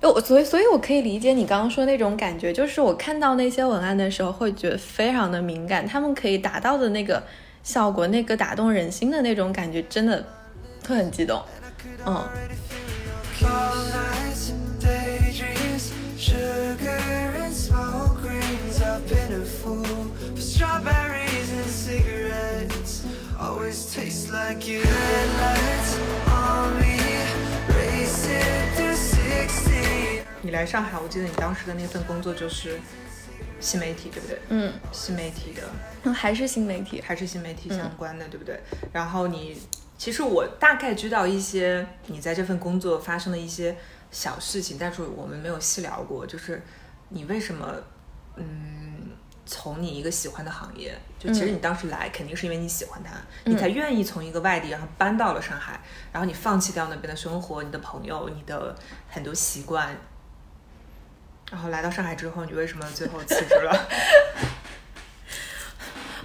[0.00, 7.22] 我所以所以我可以理解你刚刚说那种感觉，就是我看到那些文案的时候会觉得非常的敏感，他们可以达到的那个。
[7.64, 10.24] 效果那个打动人心的那种感觉，真的
[10.86, 11.42] 会很激动，
[12.06, 12.24] 嗯。
[30.42, 32.78] 你来上海，我记得你当时的那份工作就是。
[33.60, 34.38] 新媒体对不对？
[34.50, 38.56] 嗯，新媒体的，还是新媒体，还是新媒体相关的，对不对？
[38.92, 39.60] 然后你，
[39.98, 43.76] 其实我大概知道一些你在这份工作发生的一些
[44.12, 46.62] 小事情，但是我们没有细聊过，就是
[47.08, 47.74] 你为什么，
[48.36, 48.87] 嗯，
[49.48, 55.80] 从你一个喜欢的行业，就其实你当时来肯定是因为你喜欢它，你才愿意从一个外地然后搬到了上海，
[56.12, 58.76] 然后你放弃掉那边的生活、你的朋友、你的
[59.08, 59.96] 很多习惯。
[61.50, 63.88] 然后来到上海之后，你为什么最后辞职了？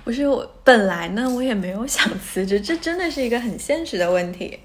[0.04, 4.60] 不是我本来呢，我也没有想辞职，这真的是一个很现实的问题。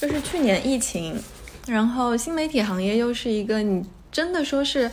[0.00, 1.22] 就是去年疫情，
[1.66, 4.90] 然后新媒体行业又是一个你真的说是，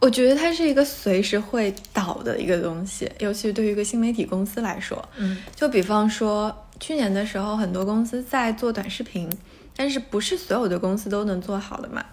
[0.00, 9.28] 我觉得它是一个随时会倒的一个东西，尤其对于一个新媒体公司来说，嗯，就比方说去年的时候，很多公司在做短视频，
[9.76, 12.04] 但是不是所有的公司都能做好的嘛。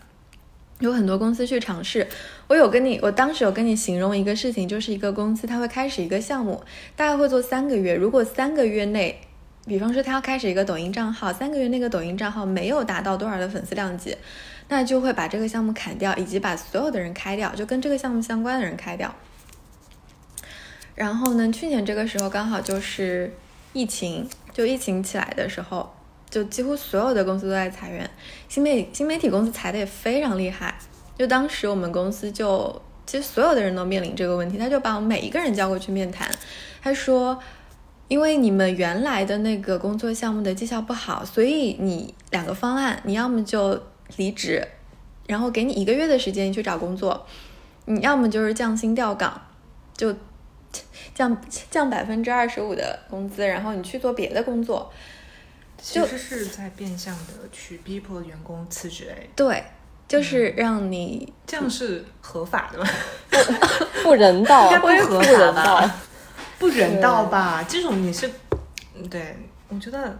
[0.79, 2.05] 有很多公司去尝试，
[2.47, 6.61] 我有跟你，我当时有跟你形容一个事情，就是一个公司它会开始一个项目，
[6.95, 7.95] 大概会做三个月。
[7.95, 9.21] 如果三个月内，
[9.65, 14.17] 比方说他要开始一个抖音账号，三个月那个抖音账号没有达到多少的粉丝量级，
[14.67, 19.13] 那就会把这个项目砍掉，以及把所有的人开掉，就跟这个项目相关的人开掉。
[20.95, 23.33] 然后呢，去年这个时候刚好就是
[23.73, 25.91] 疫情，就疫情起来的时候。
[26.27, 28.09] 就几乎所有的公司都在裁员，
[28.49, 30.75] 新媒新媒体公司裁的也非常厉害。
[31.17, 36.29] 就当时我们公司就其实所有的人都面临这个问题，他就把我们每一个人叫过去面谈，
[36.81, 37.39] 他说，
[38.09, 43.81] 因为你们原来的那个工作项目的绩效不好，所以你两个方案，你要么就
[44.17, 44.67] 离职，
[45.27, 47.25] 然后给你一个月的时间去找工作，
[47.85, 49.41] 你要么就是降薪调岗，
[49.95, 50.15] 就
[51.13, 51.35] 降
[51.69, 54.91] 降百分之二十五的工资，然后你去做别的工作。
[55.77, 59.63] 其实是在变相的去逼迫员工辞职，哎，对，
[60.07, 62.89] 就是让你这样是合法的吗？
[64.01, 65.95] 不人道，应该不合法吧？
[66.57, 67.63] 不人道吧？
[67.67, 68.27] 这种你是，
[69.11, 69.37] 对，
[69.67, 70.17] 我觉得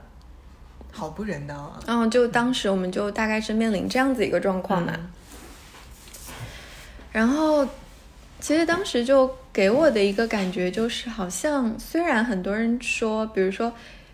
[0.96, 1.80] 好不人道啊。
[1.88, 4.94] 嗯，就当时我们就大概是面临这样子一个状况嘛。
[7.12, 7.68] 然后，
[8.40, 13.72] 其实当时就给我的一个感觉就是，好像虽然很多人说，比如说。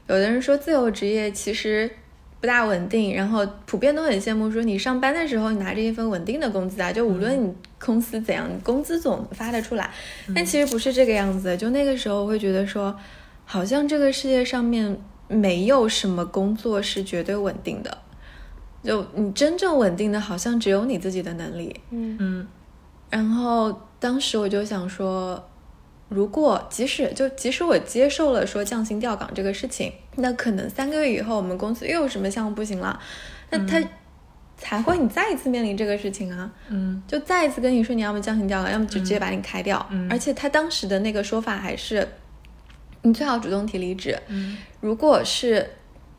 [0.07, 1.89] 有的人说自由职业其实
[2.41, 9.89] 不大稳定，然后普遍都很羡慕说你上班的时候你拿着一份稳定的工资啊，就无论你公司怎样，工资总发得出来。
[10.35, 12.93] 但其实不是这个样子，就那个时候会觉得说，
[13.45, 14.99] 好像这个世界上面
[15.31, 17.97] 没有什么工作是绝对稳定的，
[18.83, 21.79] 就你真正稳定的好像只有你自己的能力。
[21.89, 22.17] 嗯。
[22.19, 22.47] 嗯，
[23.09, 25.41] 然后当时我就想说，
[26.09, 32.99] 如果即使就即使我接受了说降薪调岗这个事情，那可能三个月以后我们公司又有什么项目不行了，
[33.49, 33.81] 那他
[34.57, 37.01] 才会你再一次面临这个事情啊，嗯。
[37.07, 39.83] 就再一次跟你说你要么降薪调岗，要么就直接把你开掉。
[39.89, 40.07] 嗯。
[40.11, 42.07] 而且他当时的那个说法还是，
[43.03, 44.17] 你最好主动提离职。
[44.27, 45.69] 嗯如果是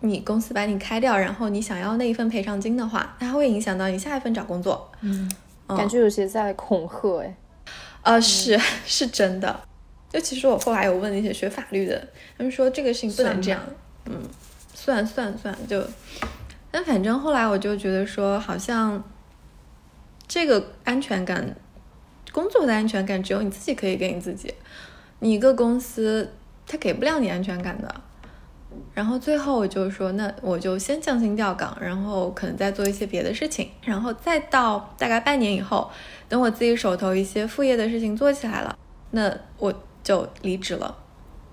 [0.00, 4.90] 你公司把你开掉，然后你想要那一份赔偿金的话，它会影响到你下一份找工作。
[5.00, 5.30] 嗯
[5.68, 7.36] 嗯感觉有些在恐吓哎。
[8.02, 9.60] 呃，是是真的。
[10.10, 13.60] 就其实我后来有问那些学法律的，他们说这个事情不能这样。
[14.04, 14.20] 嗯，
[14.74, 15.82] 算算算，就，
[16.70, 19.02] 但反正后来我就觉得说，好像
[20.26, 21.56] 这个安全感，
[22.32, 24.52] 工作的安全感只有你自己可以给你自己。
[25.20, 26.34] 你一个公司，
[26.66, 27.94] 他给不了你安全感的。
[28.94, 35.90] 然后最后我就说，那我就先降薪调岗，然后可能再做一些别的事情，然后再到大概半年以后，
[36.28, 38.76] 等我自己手头一些副业的事情做起来了，
[39.10, 40.96] 那我就离职了。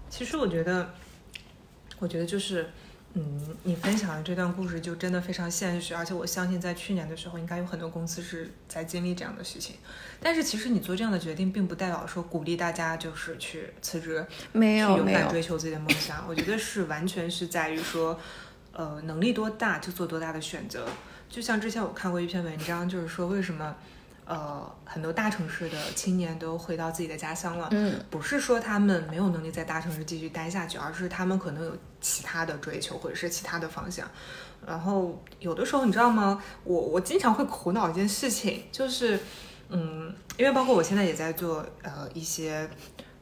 [0.09, 0.89] 其实我觉得，
[1.99, 2.69] 我觉得就是，
[3.13, 9.77] 嗯，你分享的这段故事就真的非常现实，而且我相信在去年的时候，应该有很多公司是在经历这样的事情。
[10.19, 16.23] 但是其实你做这样的决定，并不代表说鼓励大家就是去辞职，没去勇敢追求自己的梦想。
[16.27, 18.19] 我觉得是完全是在于说，
[18.73, 20.85] 呃，能力多大就做多大的选择。
[21.27, 23.75] 就像之前我看过一篇文章，就是说为什么，
[24.29, 27.67] 呃，很多大城市的青年都回到自己的家乡了。
[27.71, 34.07] 嗯不是说他们没有能力在大城市继续待下去，而是他们可能有其他的追求或者是其他的方向。
[34.67, 36.43] 然后有的时候你知道吗？
[36.63, 39.19] 我我经常会苦恼一件事情，就是
[39.69, 42.69] 嗯，因为包括我现在也在做呃一些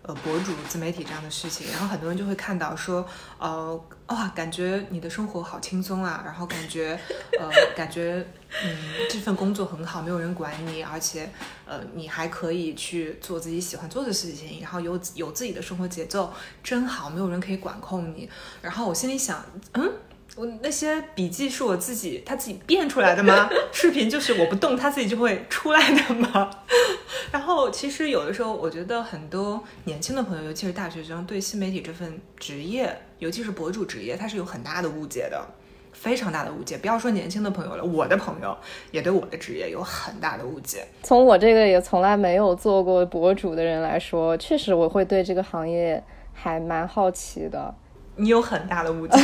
[0.08, 3.06] 呃博主、自媒体这样的事情，然后很多人就会看到说，
[3.38, 7.00] 呃哇，感觉你的生活好轻松啊，然后感觉
[7.40, 8.26] 呃感觉
[8.64, 8.78] 嗯
[9.10, 11.30] 这份工作很好，没有人管你，而且
[11.66, 16.34] 呃你还可以去做自己喜欢做的事情，然后有有自己的生活节奏，
[16.64, 18.30] 真好，没有人可以管控你。
[18.62, 19.92] 然后我心里想，嗯。
[20.38, 23.50] 我那些笔记是我自己他自己变出来的吗？
[23.74, 26.52] 视频就是我不动，他自己就会出来的吗？
[27.34, 35.44] 然后其实有的时候，我觉得很多年轻的朋友，尤其是大学生，对新媒体这份职业，尤其是博主职业，他是有很大的误解的，
[35.92, 36.78] 非常大的误解。
[36.78, 38.56] 不要说年轻的朋友了，我的朋友
[38.92, 40.86] 也对我的职业有很大的误解。
[41.02, 47.74] 从我这个也从来没有做过博主的人来说，确实我会对这个行业还蛮好奇的。
[48.20, 49.18] 你有很大的误解，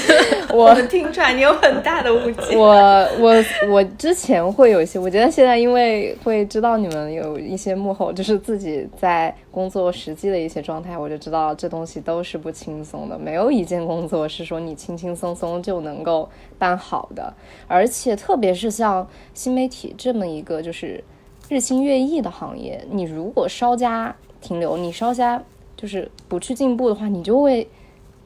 [0.52, 2.56] 我们听出来你有很大的误解。
[2.56, 2.74] 我
[3.20, 3.34] 我
[3.70, 16.28] 我之前会有一些，我觉得现在因为会知道你们有一些幕后，就是自己在工作实际的一些状态，我就知道这东西都是不轻松的，没有一件工作是说你轻轻松松就能够
[16.58, 17.32] 办好的，
[17.66, 21.04] 而且特别是像新媒体这么一个就是
[21.50, 25.42] 日新月异的行业，你如果稍加停留，你稍加
[25.76, 27.68] 就是不去进步的话，你就会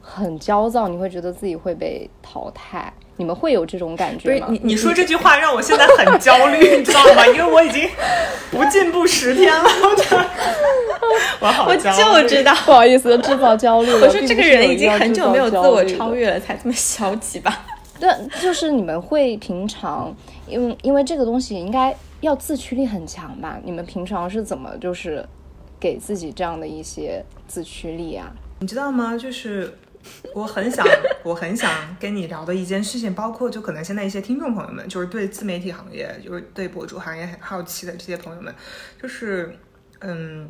[0.05, 2.93] 很焦躁，你会觉得自己会被淘汰。
[3.15, 4.47] 你们会有这种感觉吗？
[4.49, 7.25] 你你说这句话让我现在很焦虑， 你知道吗？
[7.27, 7.87] 因为我已经
[8.51, 10.25] 不进步十天了，我觉得
[11.39, 11.81] 我好我就
[12.27, 13.99] 知道，不好意思，制造焦虑了。
[14.05, 16.21] 我说这个人已经很久没有自我超越。
[16.21, 17.65] 越了，才这么消极吧？
[17.99, 18.09] 对，
[18.41, 20.13] 就是你们会平常，
[20.47, 23.59] 因为因为这个东西应该要自驱力很强吧？
[23.63, 25.23] 你们平常是怎么就是
[25.79, 28.33] 给自己这样的一些自驱力啊？
[28.59, 29.15] 你知道吗？
[29.15, 29.71] 就是
[30.35, 30.85] 我很想，
[31.23, 38.53] 我很想跟你聊的一件事情，包括就可能现在一些听众朋友们，就是对自媒体行业，就是对博主行业很好奇的这些朋友们，
[39.01, 39.57] 就是
[39.99, 40.49] 嗯。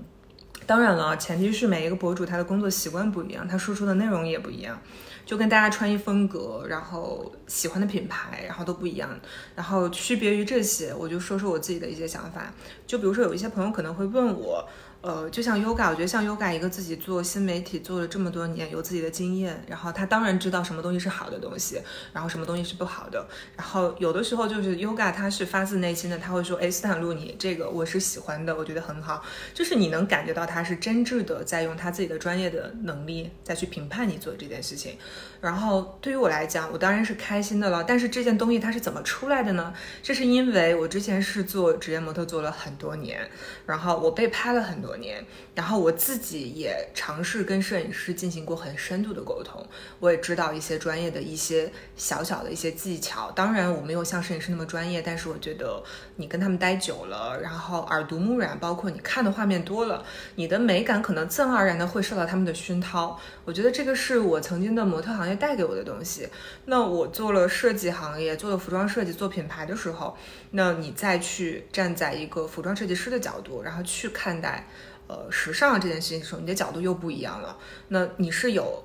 [0.66, 4.80] 当然了，前提是每一个博主他的工作习惯不一样，他输出的内容也不一样，
[5.26, 9.10] 就跟大家穿衣风格，然后喜欢的品牌，然后都不一样。
[9.56, 12.54] 然后区别于这些，我就说说我自己的一些想法。
[12.88, 14.66] 就比如说有一些朋友可能会问我，
[15.04, 21.82] 呃，就像 Yoga，我觉得像 Yoga 一个自己做新媒体做了这么多年，有自己的经验，然后他当然知道什么东西是好的东西，
[22.14, 23.28] 然后什么东西是不好的。
[23.58, 29.22] 然后有的时候就是 Yoga，他是发自内心的，他会说，哎，斯坦路，你这个我是喜欢的，我觉得很好，
[29.54, 34.98] 就是你能感觉到他是真挚的在用他自己的专业的能力再去评判你做这件事情。
[35.42, 37.84] 然后对于我来讲，我当然是开心的了。
[37.84, 39.74] 但是这件东西它是怎么出来的呢？
[40.02, 43.30] 这是因为我之前是做职业模特做了很多年，
[43.66, 45.26] 然后我被拍了很多年，
[45.56, 49.66] 然后我自己也尝试跟摄影师进行过很深度的沟通，
[50.00, 53.32] 我也知道一些专业的一些小小的一些技巧。
[53.32, 55.84] 当然，我没有像摄影师那么专业，但是我觉得
[56.16, 60.04] 你跟他们待久了，然后耳濡目染，包括你看的画面多了，
[60.36, 63.20] 你的美感可能自然而然的会受到他们的熏陶。
[63.46, 66.28] 我觉得这个是我曾经的模特行业带给我的东西。
[66.66, 70.18] 那我做了设计行业，做了服装设计，做品牌的时候，
[70.56, 74.68] 那你再去站在一个服装设计师的角度，然后去看待，
[75.08, 77.58] 呃，时尚这件事情的时候，你的角度又不一样了。
[77.88, 78.84] 那你是有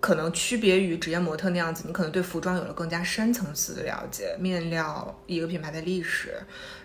[0.00, 6.34] 可能区别于职业模特那样子，你可能对服装有了更加深层次的了解，面料一个品牌的历史，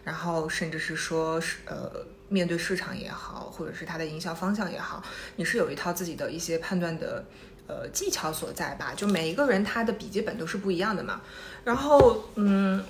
[0.05, 1.91] 然后甚至是说是，呃，
[2.29, 5.03] 面对市场也好，或者是它的营销方向也好，
[5.35, 7.25] 你是有一套自己的一些判断的。
[7.65, 11.21] 呃，技巧所在吧，就每一个人他的笔记本都是不一样的嘛。
[11.63, 12.83] 然后，嗯，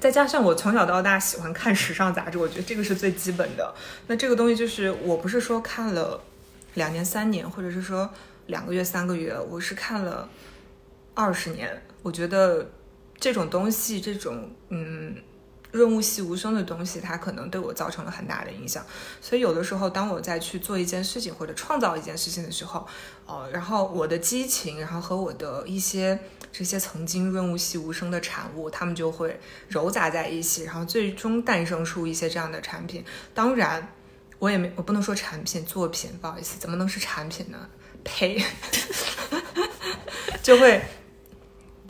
[0.00, 3.74] 再加上我从小到大喜欢看时尚杂志，我觉得这个是最基本的。
[4.06, 6.20] 那这个东西就是，我不是说看了
[6.74, 8.10] 两年、三年，或者是说
[8.46, 10.28] 两个月、三个月，我是看了
[11.14, 11.82] 二十年。
[12.02, 12.70] 我觉得
[13.18, 15.14] 这种东西，这种嗯。
[15.72, 18.84] 润物细无声的东西，它可能对我造成了很大的影响。
[19.20, 22.86] 所以有的时候，当我在去做一件事情或者创造一件事情的时候，
[23.26, 26.18] 呃，然后我的激情，然后和我的一些
[26.52, 29.38] 这些曾经润物细无声的产物，他们就会
[29.70, 33.04] 糅杂在一起，然后最终诞生出一些这样的产品。
[33.32, 33.92] 当然，
[34.38, 37.68] 我也没我不能说产品作品，不好意思，怎么能是产品呢？
[38.02, 38.42] 呸，
[40.42, 40.82] 就会。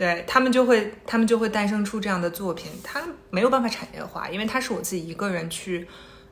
[0.01, 5.86] 对他们就会，他们就会诞生出这样的作品，它没有办法产业化，因为它是我自己一个人去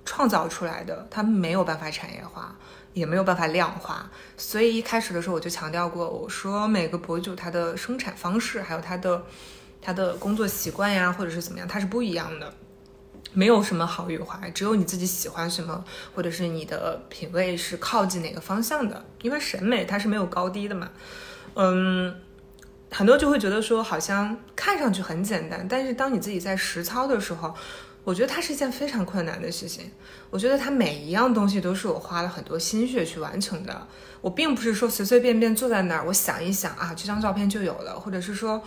[0.06, 2.56] 创造出来的，它没有办法产业化，
[2.94, 4.10] 也没有办法量化。
[4.38, 9.22] 所以一开始的时候我就强调过，我说每个博主他的生产方式，还有他的
[9.82, 12.50] 他的工作习惯呀，或者是怎么样，它是不一样的，
[13.34, 20.88] 没有什么好与坏，只有你自己喜欢什么，或者是你的品味是靠近哪个方向的，因为审美它是没有高低的嘛，
[21.52, 22.16] 嗯。
[22.90, 27.54] 很多就会觉得说，好像看上去很简单，但是当你自己在实操的时候，
[28.04, 29.90] 我觉得它是一件非常困难的事情。
[30.30, 33.86] 我觉得它每一样东西都是我花了很多心血去完成的。
[34.20, 38.62] 我并不是说随随便便坐在那儿，我想一想啊，这张照片就有了，或者是说。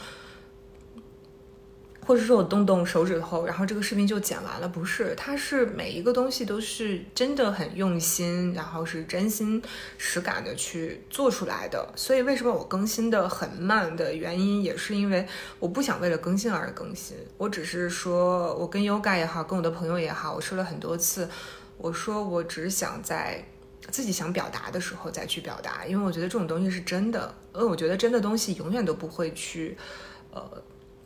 [2.12, 9.64] 或者说我动动手指头，然后这个视频就剪完了，不是，它是每一个东西都是真的很用心，然后是真心
[9.98, 11.88] 实感的去做出来的。
[11.96, 15.26] 所以为什么我更新的很慢的原因，也是因为
[15.58, 17.16] 我不想为了更新而更新。
[17.38, 21.30] 我只是说，我跟 Yoga 也好，跟我的朋友也好，我说了很多次，
[21.78, 23.42] 我说我只想在
[23.90, 29.78] 自己想表达的时候再去表达，因为我觉得这种东西是真的，呃，我觉得真的东西永远都不会去，
[30.34, 30.44] 呃，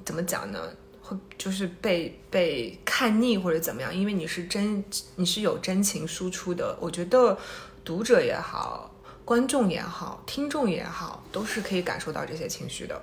[0.04, 0.60] 怎么讲呢？
[1.06, 4.84] 会就是被被看腻或者怎么样，因为你是真
[5.16, 6.76] 你是有真情输出的。
[6.82, 7.38] 我觉得
[7.84, 8.90] 读者也好，
[9.24, 13.02] 观众也好，听众也好，都是可以感受到这些情绪的。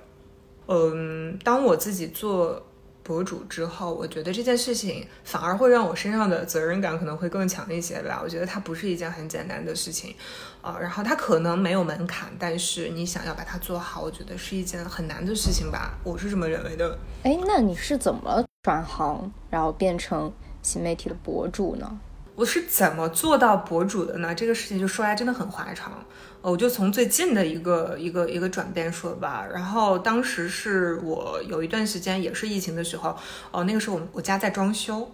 [0.67, 2.61] 嗯，当我自己做。
[3.03, 8.21] 博主之后，我觉得这件事情反而会让我身上的责任感可能会更强一些吧。
[8.23, 10.15] 我觉得它不是一件很简单的事情，
[10.61, 15.93] 啊，然后它可能没有门槛，但是你想要把它做好，我觉得是一件很难的事情吧。
[16.03, 16.97] 我是这么认为的。
[17.23, 20.31] 哎，那你是怎么转行，然后变成
[20.61, 21.99] 新媒体的博主呢？
[22.35, 24.33] 我是怎么做到博主的呢？
[24.33, 26.03] 这个事情就说来真的很话长，
[26.51, 29.47] 我就从最近的一个一个一个转变说吧。
[29.51, 33.15] 然后当时是我有一段时间也是疫情的时候，
[33.51, 35.09] 哦，那个时候我我家在装修，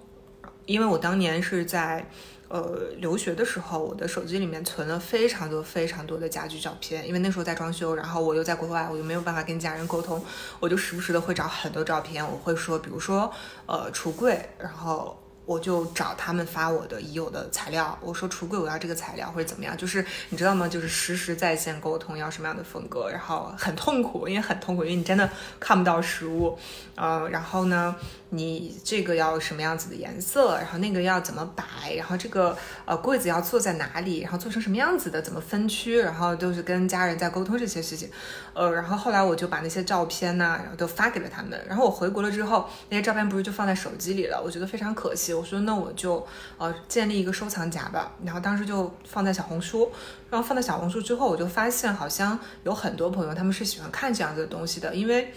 [0.65, 2.09] 因为我当年是在
[2.47, 10.19] 呃留学的时候，我的手机里面存了非常多非常多的家具照片，因为那时候在装修，然后我又在国外，我又没有办法跟家人沟通，
[10.59, 13.32] 我就时不时的会找很多照片，我会说，比如说
[13.67, 15.15] 呃橱柜，然后。
[15.49, 20.67] 我就找他们发我的已有的材料，我说橱柜我要这个材料或者怎么样，就是你知道吗？
[20.67, 25.27] 就是实时在线沟通要什么样的风格，然后很痛苦，因为很痛苦，因为你真的
[25.59, 26.55] 看不到实物，
[26.99, 27.95] 呃，然后呢？
[28.31, 38.07] 你这个要什么样子的颜色，然后那个要怎么摆，然后这个呃柜子要坐在哪里，然后做成什么样子的，怎么分区，然后都是跟家人在沟通这些事情，
[38.53, 46.23] 呃，然后后来我就把那些照片呢，然后都发给了他们，然后我回国了之后，那些照片不是就放在手机里了，我觉得非常可惜，我说那我就
[46.59, 49.91] 呃建立一个收藏夹吧，然后当时就放在小红书，
[50.29, 55.33] 然后放在小红书之后，我就发现好像有很多朋友他们是喜欢看这样子的东西的，因为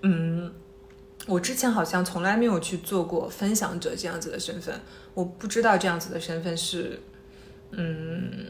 [0.00, 0.52] 嗯。
[1.26, 4.80] 我之前好像从来没有去做过分享者这样子的身份，
[5.14, 7.00] 我不知道这样子的身份是，
[7.70, 8.46] 嗯，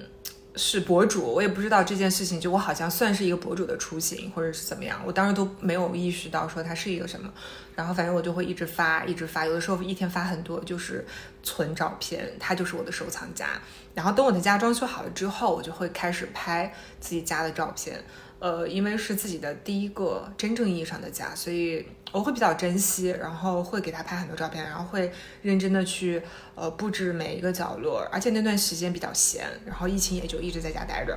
[0.57, 7.33] 是博主，我也不知道这件事情，就我好像算是一个博主的雏形，或者是怎么样，我当时都没有意识到说它是一个什么。
[7.75, 11.05] 然后反正我就会一直发，一直发，有的时候一天发很多，就是
[11.43, 13.47] 存照片，它就是我的收藏夹。
[13.95, 18.03] 然后等我的家装修好了之后，我就会开始拍自己家的照片。
[18.39, 25.13] 呃，因为是自己的第一个真正意义上的家，所以我会比较珍惜，然后会给他拍很多照片，然后会
[25.43, 26.21] 认真的去
[26.57, 28.01] 呃布置每一个角落。
[28.11, 31.17] 而且那段时间比较闲，然后疫情也就一直在家待着，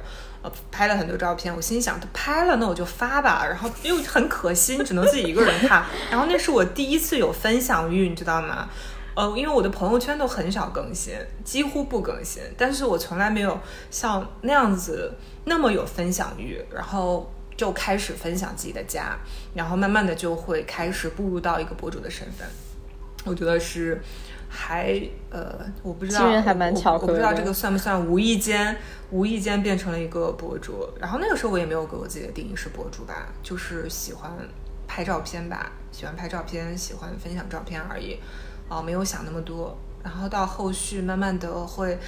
[0.71, 1.55] 拍了很多照片。
[1.55, 5.85] 我心想，拍了那我就发吧，然后又很可惜，只能自己一个人看。
[6.09, 8.69] 然后那是我第一次有分享欲，你知道吗？
[9.15, 13.57] 呃，因为我的朋友圈都很少更新，几乎不更新，但是我从来没有
[13.89, 15.13] 像那样子
[15.45, 19.17] 那么有分享欲，然后就开始分享自己的家，
[19.53, 22.45] 然后慢慢的就会开始步入到一个博主的身份。
[23.23, 24.01] 我觉得是
[24.55, 24.97] 还
[25.29, 28.75] 呃，我不知道，还蛮巧合我不知道这个算不算无意间
[29.11, 30.87] 无意间变成了一个博主。
[30.99, 34.31] 然后那个时候我也没有给我自己的定义是博主吧，就是喜欢
[34.87, 38.17] 拍照片吧，喜欢拍照片，喜欢分享照片而已。
[38.69, 41.99] 哦，没有想那么多，然后到后续慢慢的会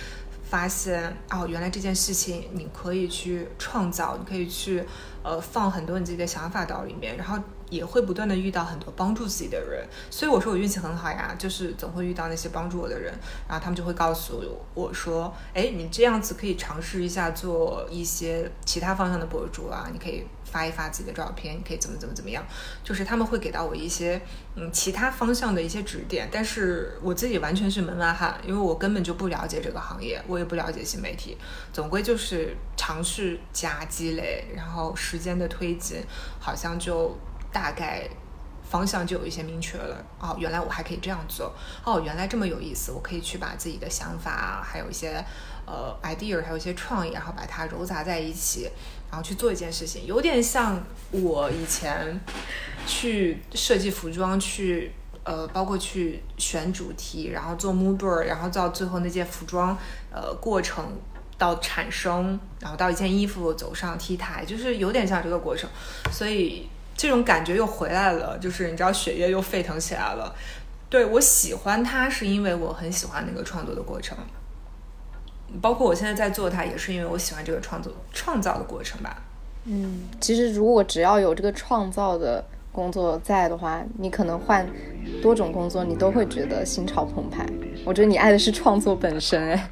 [0.43, 4.83] 发现，哦，原来这件事情你可以去创造，你可以去
[5.21, 7.37] 呃放很多你自己的想法到里面，然后
[7.69, 13.13] 也会不断的遇到很多帮助自己的人，所以我说我运气很好呀，就是总会遇到那些帮助我的人，
[13.47, 14.41] 然后他们就会告诉
[14.73, 20.25] 我说，哎，你这样子可以尝试一下做一些其他方向的博主啊，你可以。
[20.49, 22.41] 发一发自己的照片，你可以怎么怎么怎么样，
[22.81, 24.19] 就是他们会给到我一些
[24.55, 31.37] 嗯其他方向的一些指点，但是我自己完全是门外汉，因为我根本就不了解这个行业，我也不了解新媒体，
[31.73, 36.01] 总归就是尝试加积累，然后时间的推进，
[36.39, 37.13] 好像就
[37.51, 38.07] 大概
[38.69, 40.03] 方向就有一些明确了。
[40.19, 45.23] 哦，原来我还可以这样做，哦，原来这么有意思，我可以去把自己的想法，还有一些
[45.65, 48.69] 呃 idea，还有一些创意，然后把它揉杂在一起。
[49.09, 52.19] 然后去做一件事情，有点像我以前
[52.85, 54.91] 去设计服装，去
[55.23, 59.77] 呃，包括去选主题，然后做 mood board，然后到最后那件服装
[60.11, 60.99] 呃过程
[61.37, 65.69] 到产生，然后到一件衣服走上 T 台，就是有点像这个过程，
[66.11, 66.67] 所以
[66.97, 70.35] 这种感觉又回来了，就是你知道血液又沸腾起来了。
[70.89, 74.17] 对我喜欢它，是因为我很喜欢那个创作的过程。
[75.61, 79.21] 包括我现在在做它，也是因为我喜欢这个创作创造的过程吧。
[79.65, 84.67] 嗯，其实如果只要有这个创造的工作在的话，你可能换
[85.21, 87.45] 多种工作，你都会觉得心潮澎湃。
[87.85, 89.69] 我觉得你爱的是创作本身，哎。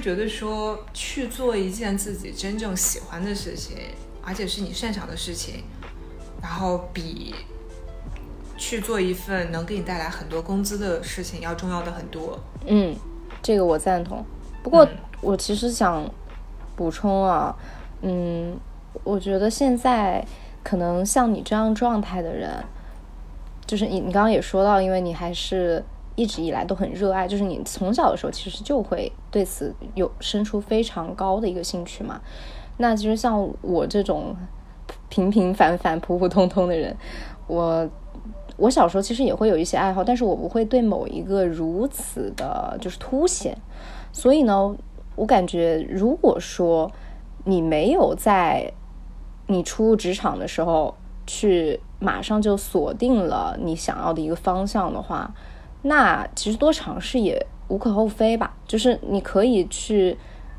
[0.00, 3.76] 是觉得说去做一件自己真正喜欢的事情，
[4.24, 5.62] 而且是你擅长的事情，
[6.40, 7.34] 然后比
[8.56, 12.40] 去做一份能给你带来很多工资的事情要重要的很多。
[12.64, 12.96] 嗯，
[13.42, 14.24] 这个我赞同。
[14.62, 14.88] 不过
[15.20, 16.10] 我其实想
[16.74, 17.54] 补充啊，
[18.00, 18.58] 嗯，
[19.04, 20.26] 我觉得现在
[20.64, 22.50] 可能像你这样状态的人，
[23.66, 25.84] 就是你你刚刚也说到，因为你还是。
[26.20, 32.20] 一直以来都很热爱，就是你从小的时候其实就会对此有生出非常高的一个兴趣嘛。
[32.76, 34.36] 那其实像我这种
[35.08, 36.94] 平平凡凡、普普通通的人，
[37.46, 37.88] 我
[38.58, 43.56] 我小时候其实也会有一些爱好，但是我不会对某一个如此的就是凸显。
[44.12, 44.76] 所以呢，
[45.16, 46.90] 我感觉如果说
[47.44, 48.70] 你没有在
[49.46, 50.94] 你初入职场的时候
[51.26, 55.32] 去马上就锁定了你想要的一个方向的话，
[55.82, 60.16] 那其实多尝试也无可厚非吧，就是你可以去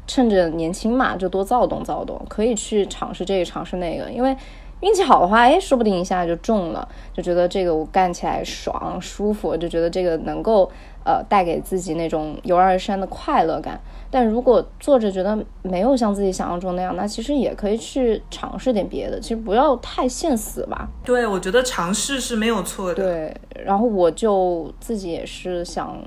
[0.08, 4.36] 趁着年轻嘛，就多躁动躁动，可以去尝试这个尝试那个，因为
[4.82, 10.70] 运气好的话，哎，说不定一下就中了，就觉得这个我干起来爽舒服，就觉得这个能够
[11.06, 13.80] 呃带给自己那种油然而生的快乐感。
[14.14, 19.18] 但如果做着觉得没有像自己想象中那样，那其实也可以去尝试点别的。
[19.20, 20.90] 其实不要太现死吧。
[21.06, 22.96] 对，我觉得尝试是没有错的。
[22.96, 25.98] 对，然后我就自己也是想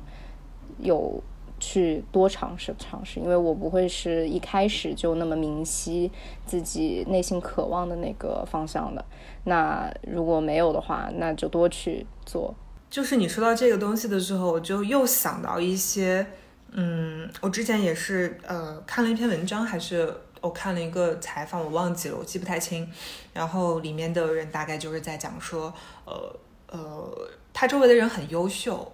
[0.78, 1.22] 有
[1.64, 6.12] 去多尝试尝试，因为我不会是一开始就那么明晰
[6.44, 9.02] 自己内心渴望的那个方向的。
[9.44, 12.54] 那如果没有的话，那就多去做。
[12.90, 16.26] 就是你说到这个东西的时候，我就又想到一些。
[16.76, 22.86] 嗯，我之前也是呃看了一篇文章，还是我看了一个采访，我忘记了，我记不太清。
[23.32, 25.72] 然后里面的人大概就是在讲说，
[26.04, 26.36] 呃
[26.68, 28.92] 呃，他周围的人很优秀，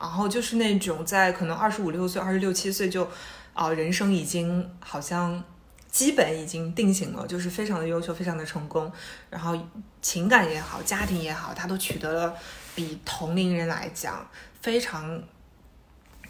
[0.00, 3.06] 然后就是那种在可能二十五六岁、二十六七岁就，
[3.52, 5.44] 啊、人生已经好像
[5.90, 8.90] 基本已经定型了，就是非常的优秀，非常的成功，
[9.28, 9.54] 然后
[10.00, 12.34] 情感也好，家庭也好，他都取得了
[12.74, 14.26] 比同龄人来讲
[14.62, 15.22] 非常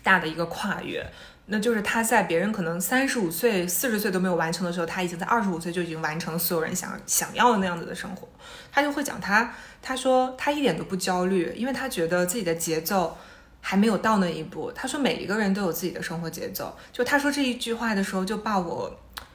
[0.03, 1.09] 大的一个跨越。
[1.53, 8.29] 那就是他在别人可能三十五岁、四十岁都没有完成的时候，他已经在二十五岁就已经完成了所有人想想要的那样子的生活。
[8.71, 9.53] 他就会讲他，
[9.83, 13.19] 他说他一点都不焦虑，因为他觉得自己的节奏
[13.61, 14.71] 还没有到那一步。
[14.75, 16.77] 他说每一个人都有自己的生活节奏。
[16.93, 18.91] 就他说这一句话的时候，就把我，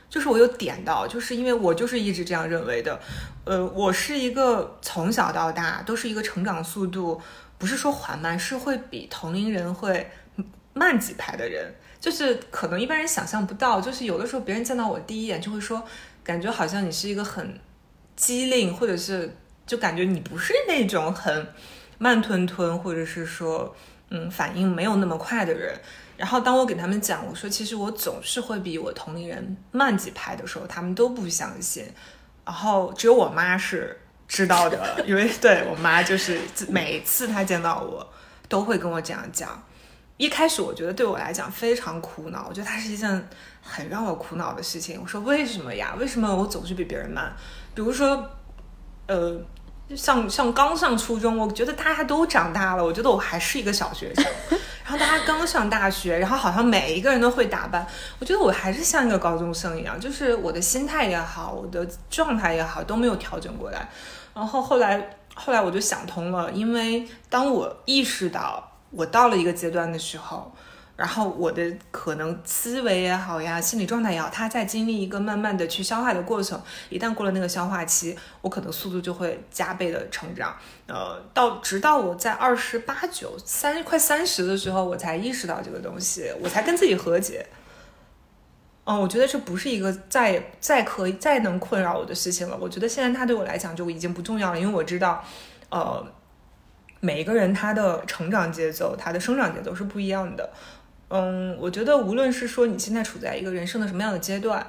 [0.10, 3.00] 就是我有点到，就是因为我就是一直这样认为的。
[3.46, 7.22] 呃，我是一个从小到大都是一个成长速度
[7.58, 10.10] 不是说缓慢，是会比同龄人会
[10.74, 11.74] 慢几拍的人。
[12.00, 15.84] 就是可能一般人想象不到，就是有的时候别人见到我第一眼就会说，
[16.24, 17.60] 感觉好像你是一个很
[18.16, 21.48] 机灵，或者是就感觉你不是那种很
[21.98, 23.76] 慢吞吞，或者是说
[24.16, 25.78] 嗯反应没有那么快的人。
[26.16, 31.86] 然后当我给他们讲，我说其实我总是会比我同龄人慢几拍的时候，他们都不相信。
[32.46, 36.40] 然后只有我妈是知道的， 因为对我妈就是
[36.70, 38.08] 每次她见到我
[38.48, 39.62] 都会跟我这样讲。
[40.18, 43.28] 一开始我觉得对我来讲非常苦恼，我觉得它是一件
[43.62, 44.98] 很让我苦恼的事情。
[45.02, 45.94] 我说为什么呀？
[46.00, 47.36] 为什么我总是比别人慢？
[47.74, 48.30] 比如说，
[49.08, 49.38] 呃，
[49.94, 54.26] 像像刚上初中，我觉得大家都长大了，我觉得我还是一个小学生。
[54.84, 57.86] 然后大家刚上大学，然后好像每一个人都会打扮，
[58.20, 63.90] 我觉得我还是像一个高中生一样，就是我的心态也好，我的状态也好都没有调整过来。
[64.34, 68.72] 然后后来后来我就想通了，因为当我意识到。
[68.92, 70.50] 我到了一个阶段的时候，
[70.96, 76.62] 然后我的可能思维也好呀，心理状态也好，它在经历一个慢慢的去消化的过程。
[76.90, 80.56] 一旦过了那个消化期，我可能速度就会加倍的成长。
[80.88, 87.46] 呃，到直到我在二十八九、三快三十的时候，我才意识到这个东西，我才跟自己和解。
[88.86, 92.58] 嗯，我觉得这不是一个再再可以再能困扰我的事情了。
[92.62, 95.24] 我觉得现在它对我来讲就已经不重要了，因为我知道，
[95.70, 96.06] 呃。
[97.02, 100.50] 每一个人他的成长节奏，他的生长节奏是不一样的。
[101.10, 104.66] 嗯，我觉得无论是说你现在处在一个人生的什么样的阶段，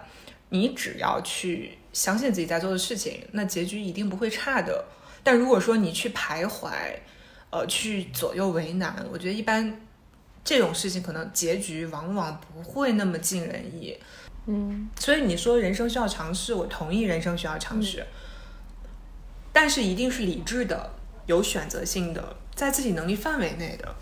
[0.51, 4.85] 你只要去相信自己在做的事情，那结局一定不会差的。
[5.23, 6.71] 但如果说你去徘徊，
[7.51, 9.81] 呃，去左右为难，我觉得一般
[10.45, 13.97] 这种事情可能结局往往不会那么尽人意。
[14.47, 18.07] 嗯，所以你说人生需要尝试，我同意人生需要尝试，
[19.53, 20.91] 但是一定是理智的。
[21.27, 23.93] 有选择性的，在自己能力范围内的，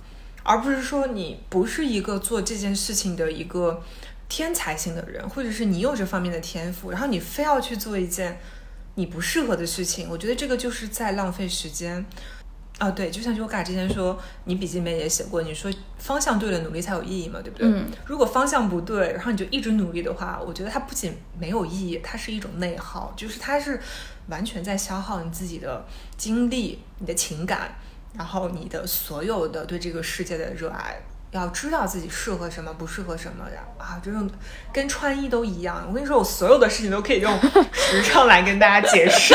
[0.45, 3.83] 而不是说你不是一个做这件事情的一个
[4.29, 8.39] 天才型的人，或者是你有这方面的天赋，然后你非要去做一件
[8.95, 12.07] 你不适合的事情，我觉得这个就是在浪费时间。
[12.79, 17.69] 啊，对，就像 Yoga 之前说，你笔记里面也写过，你说方向对了，努力才有意义嘛，对不对？
[17.69, 17.87] 嗯。
[18.05, 23.81] 如果方向不对，然后你就一直努力的话，我觉得它不仅没有意义，它是一种内耗，就是它是。
[24.29, 25.85] 完全在消耗你自己的
[26.17, 27.77] 精力、你的情感，
[28.17, 30.97] 然后你的所有的对这个世界的热爱。
[31.33, 34.01] 要知道自己适合什么，不适合什么呀啊！
[34.01, 34.31] 这种
[34.73, 35.85] 跟穿衣都一样。
[35.89, 37.41] 我跟你说，我所有的事情都可以用
[37.73, 39.35] 时尚来跟大家解释。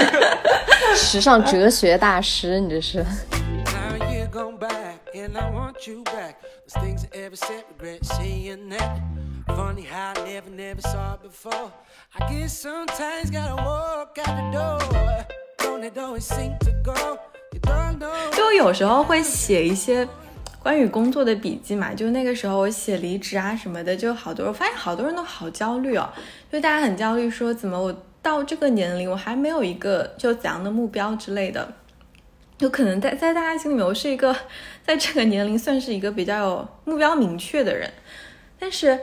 [0.96, 3.06] 时尚哲学大师，你这是。
[9.50, 11.72] Funny how I never, never saw it before.
[12.14, 14.80] I guess sometimes gotta walk out the door.
[15.58, 17.20] Don't it always seem to go?
[18.32, 20.08] 就有时候会写一些
[20.62, 26.10] 关于工作的笔记嘛，就那个时候我写离职啊什么的，就好多，我发现好多人都好焦虑哦，
[26.52, 31.74] 就大家很焦虑，说怎么我到这个年龄我还没有一个就怎样的目标之类的，
[32.60, 34.36] 有可能在在大家心里面，我是一个
[34.86, 37.92] 在这个年龄算是一个比较有目标明确的人，
[38.60, 39.00] 但是。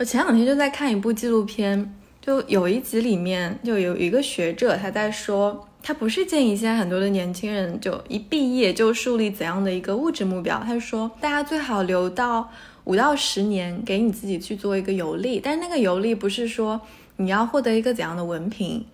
[0.00, 12.52] 我前两天就在看一部纪录片，就有一集里面就有一个学者他在说，他不是建议现在很多的年轻人就一毕业就树立怎样的一个物质目标，他是说大家最好留到
[12.84, 16.78] 五到十年给你自己去做一个游历，但是那个游历不是说
[17.16, 18.84] 你要获得一个怎样的文凭，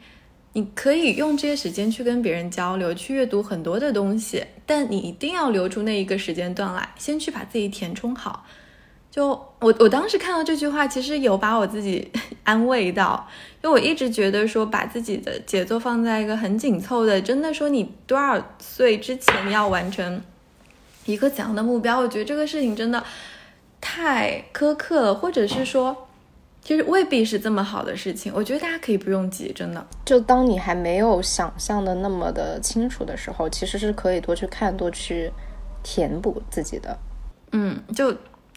[0.52, 8.46] 你可以用这些时间去跟别人交流，去阅读很多的东西，但你一定要留出那一个时间段来，先去把自己填充好。
[9.14, 9.28] 就
[9.60, 12.10] 我我当时看到这句话，其实有把我自己
[12.42, 13.24] 安慰到，
[13.62, 20.20] 因为我一直觉得说把自己的节奏放在一个很紧凑的，真的说你多少岁之前要完成
[21.04, 23.04] 一个怎样的目标，我觉得这个事情真的
[23.80, 25.96] 太苛刻了，或者是说
[26.60, 28.32] 其实未必是这么好的事情。
[28.34, 29.86] 我觉得大家可以不用急，真的。
[30.04, 35.30] 就当你还没有想象的那么的清楚的时候，其实是可以多去看，多去。
[35.86, 36.98] 填补自己的。
[37.52, 38.10] 嗯，就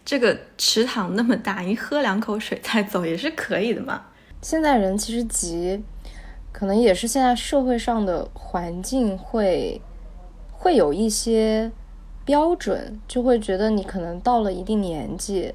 [0.08, 4.05] 这个池塘那么大，你喝两口水再走也是可以的嘛。
[4.41, 5.84] 现在人其实急，
[6.53, 9.82] 可能也是现在社会上的环境会
[10.49, 11.70] 会有一些
[12.24, 15.53] 标准，就会觉得你可能到了一定年纪，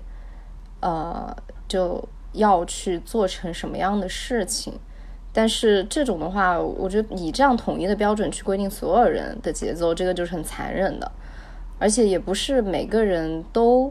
[0.80, 1.34] 呃，
[1.66, 4.74] 就要去做成什么样的事情。
[5.32, 11.10] 但是这种的话，我觉得以这样统一的标准去规定所有人的节奏，这个就是很残忍的，
[11.78, 13.90] 而且也不是每个人都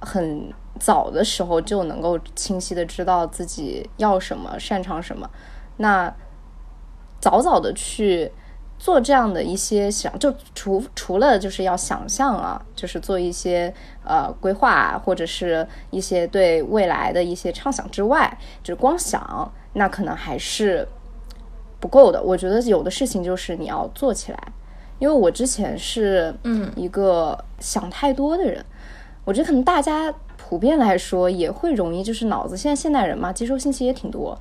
[0.00, 5.28] 很早的时候就能够清晰的知道自己要什么、擅长什么。
[5.76, 6.12] 那
[7.20, 8.30] 早早的去
[8.78, 13.72] 做这样的一些想，就除除了就是要想象啊，就是做一些
[14.04, 19.52] 呃规划或者是一些对未来的一些畅想之外，就是光想。
[19.74, 20.88] 那可能还是
[21.78, 22.22] 不够的。
[22.22, 24.52] 我觉得有的事情就是你要做起来，
[24.98, 28.64] 因为我之前是嗯一个想太多的人。
[29.24, 34.38] 我觉得可能大家普遍来说也会容易，就是脑子现在现代人嘛，接收信息也挺多，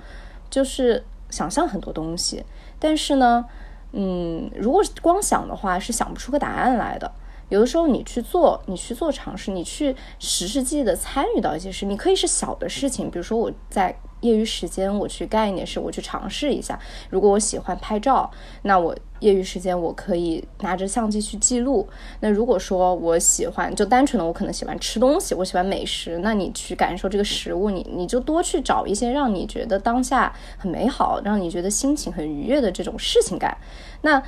[0.50, 2.44] 就是想象很多东西。
[2.80, 3.46] 但是呢，
[3.92, 7.12] 嗯，如果光想的话，是想不出个答案来的。
[7.50, 14.00] 有的时候你去做，你去做尝试，你去实实际际的参与到一些事，你可以是小的事情，比如说我在。
[14.22, 16.80] 业余时间我去干一点事，我去尝试一下。
[17.10, 18.30] 如果我喜欢拍照，
[18.64, 21.88] 那我业余时间我可以拿着相机去记录。
[22.20, 33.58] 那如果说我喜欢，就单纯的我可能喜欢吃东西，我喜欢美食，那你去感受这个食物，你你就多去找一些让你觉得当下很美好，让你觉得心情很愉悦的这种事情干。
[34.02, 34.22] 那。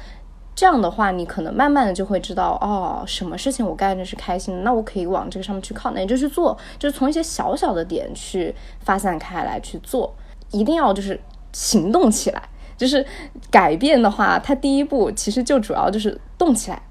[0.53, 10.13] 这样的话，你可能慢慢的就会知道，哦，什么事情我干着是开心的，那我可以往这个上面去靠，那你就去做，就是从一些小小的点去发散开来去做，
[10.51, 11.19] 一定要就是
[11.53, 12.43] 行动起来，
[12.77, 13.03] 就是
[13.49, 16.81] 改变的话，它第一步其实就主要就是动起来，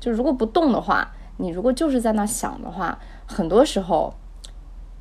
[0.00, 4.12] 就如果不动的话，你如果就是在那想的话，很多时候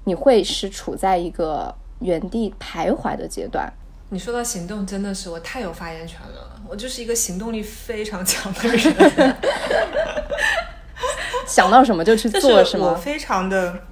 [0.04, 3.72] 你会是处在一个原地徘徊的阶段。
[4.12, 6.60] 你说到行动，真的是我太有发言权了。
[6.68, 9.36] 我就是一个行动力非常强的人，
[11.48, 12.90] 想到什么就去做，是吗？
[12.90, 13.84] 我非常的，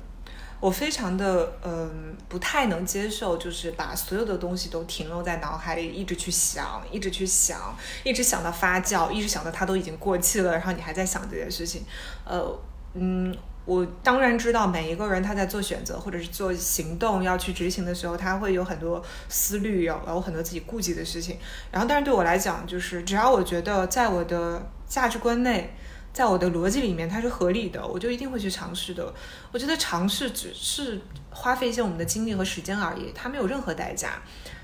[0.59, 11.83] 我非常的，嗯，不太能接受，就是把所有的东西都停留在脑海里，一直去想，一直去想，一直想到发酵，一直想到它都已经过气了，然后你还在想这件事情，
[12.25, 12.59] 呃，
[12.93, 13.35] 嗯。
[13.67, 21.37] 我当然知道，每一个人他在做选择或者是做行动要去执行的时候，他会有很多思虑，有有很多自己顾忌的事情。
[21.69, 25.75] 然后，但是对我来讲，就是只要我觉得在我的价值观内，
[26.13, 29.13] 在我的逻辑里面它是合理的，我就一定会去尝试的。
[29.51, 34.21] 我觉得尝试只是花费一些我们的精力和时间而已，它没有任何代价。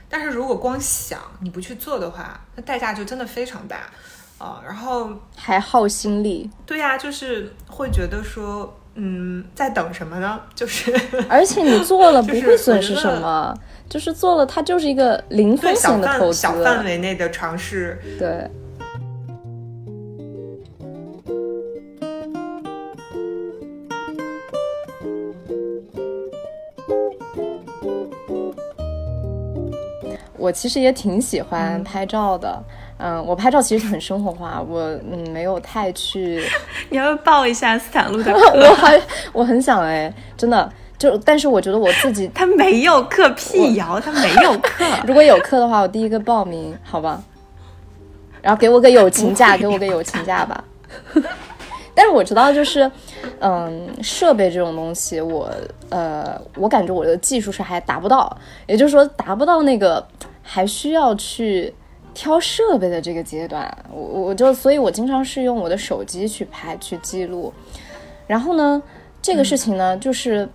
[0.08, 3.92] 但是如果光想你不去做的话，那代价就真的非常大
[4.38, 4.62] 啊。
[4.66, 6.50] 然后还耗心力。
[6.66, 8.80] 对呀，就是会觉得说。
[8.96, 10.40] 嗯，在等什么呢？
[10.54, 10.94] 就是，
[11.28, 13.54] 而且你做了 不会损失什么，
[13.90, 18.00] 就是做了它就是一个零风险的投资，小范围内的尝试。
[18.20, 18.50] 对。
[30.38, 32.62] 我其实也挺喜欢拍照的。
[32.68, 32.74] 嗯，
[33.26, 34.82] 我拍照其实很生活化，我
[35.12, 36.42] 嗯没有太去。
[36.90, 38.40] 你要报一下斯坦路的课？
[38.56, 39.02] 我还
[39.34, 44.86] 我很想哎，真的就，但是我觉得我自己 他没有课，辟谣，他没有课。
[45.06, 47.22] 如果有课的话，我第一个报名，好吧？
[48.42, 50.64] 然后给我个友情价，给我个友情价吧。
[51.96, 52.90] 但是我知道，就是
[53.40, 55.50] 嗯，设备这种东西，我
[55.90, 58.36] 呃，我感觉我的技术是还达不到，
[58.66, 60.06] 也就是说达不到那个
[60.42, 61.74] 还需要去。
[62.14, 67.52] 挑设备的这个阶段，我我就所以，我经常是用我的手机去拍去记录。
[68.28, 68.82] 然后呢，
[69.22, 70.48] 这个事情呢，就是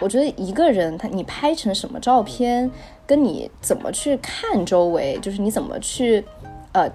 [0.00, 2.70] 我觉得一个人他你拍成什么照片，
[3.06, 6.24] 跟你怎么去看周围，就是你怎么去
[6.72, 6.90] 呃。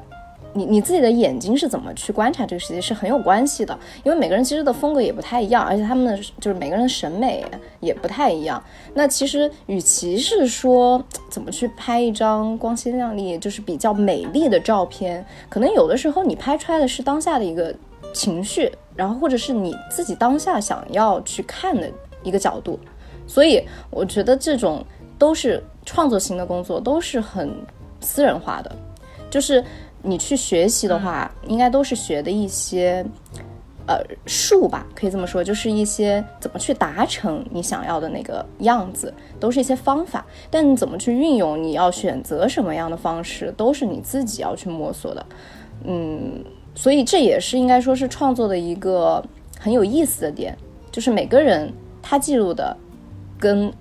[0.54, 7.45] 你你自己的眼睛是怎么去观察这个世界是很有关系的，因为每个人其实的风格也不太一样，而且他们的就是每个人的审美
[7.80, 8.62] 也不太一样。
[8.93, 17.74] 那其实与其是说怎么去拍一张光鲜亮丽、就是比较美丽的照片，可能有的时候你拍出来的是当下的一个
[18.12, 21.88] 情绪，然后或者是你自己当下想要去看的
[22.24, 22.80] 一个角度。
[23.28, 24.84] 所以我觉得这种
[25.20, 27.54] 都是创作型的工作，都是很
[28.00, 28.76] 私人化的，
[29.30, 29.64] 就是。
[30.02, 33.06] 你去学习的话，应该都是学的一些，
[33.88, 40.26] 呃，术吧，可以这么说，就是一些怎么去达成你想要的那个样子，都是一些方法。
[40.50, 45.26] 但你怎么去运用，你要选择什么样的方式，都是你自己要去摸索的。
[45.84, 46.43] 嗯，
[46.76, 49.24] 所以这也是应该说是创作的一个
[49.60, 50.58] 很有意思的点，
[50.91, 51.72] 就是每个人
[52.02, 52.76] 他记录的
[53.39, 53.72] 跟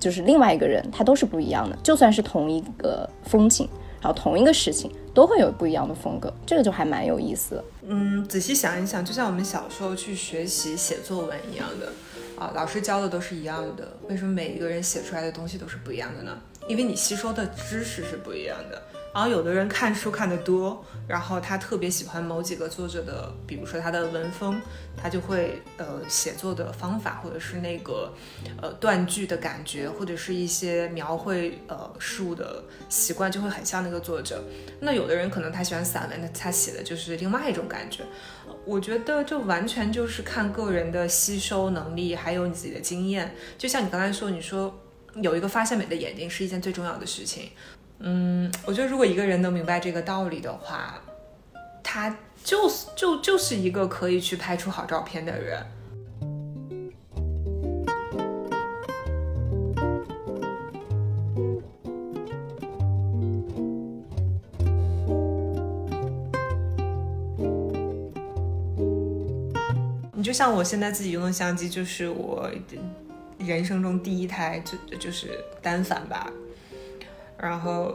[0.00, 3.68] 就是另外一个人他都是不一样的，就算是同一个风景，
[4.00, 7.62] 然后同一个事情，都会有不一样的风格，这个就还蛮有意思。
[7.82, 11.92] 嗯，仔细想一想，就像我们小时候去学习写作文一样的
[12.38, 16.38] 啊，老师教的都是一样的，为什么每一个人写出来的东西都是不一样的呢？
[16.68, 18.82] 因为你吸收的知识是不一样的。
[19.18, 24.62] 然后有的人看书看得多，然后他特别喜欢某几个作者的，比如说他的文风，
[24.96, 28.14] 他就会呃写作的方法，或者是那个
[28.62, 34.44] 呃断句的感觉，或者是一些描绘呃事物的习惯，就会很像那个作者。
[34.78, 38.04] 那有的人可能他喜欢散文，那他写的就是另外一种感觉。
[38.64, 43.34] 我觉得就完全就是看个人的吸收能力，还有你自己的经验。
[43.58, 44.72] 就像你刚才说，你说
[45.14, 47.50] 有一个发现美的眼睛是一件最重要的事情。
[48.00, 50.94] 嗯，我觉得如果一个人能明白这个道理的话，
[51.82, 55.64] 他就是就就是一个可以去拍出好照片的人。
[70.12, 72.48] 你就像我现在自己用的相机，就是我
[73.38, 76.30] 人生中第一台就就是单反吧。
[77.40, 77.94] 然后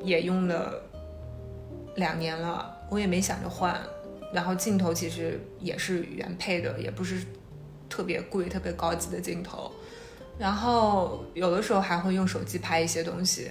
[0.00, 0.80] 也用了
[1.96, 3.76] 两年了，我也没想着换。
[4.32, 7.24] 然后镜头其实也是原配的，也不是
[7.88, 9.72] 特别贵、特别高级的镜头。
[10.38, 13.50] 然后有的时候还会用手机拍一些东西，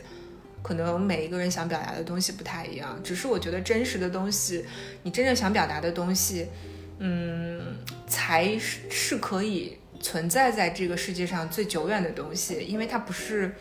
[0.61, 2.97] 可能每一个人想表达的东西不太一样。
[3.03, 4.63] 只是我觉得真实的东西，
[5.03, 6.47] 你真正想表达的东西，
[6.99, 7.75] 嗯，
[8.07, 13.53] 才是是可以存在在这个世界上最久远的东西，因为它不是。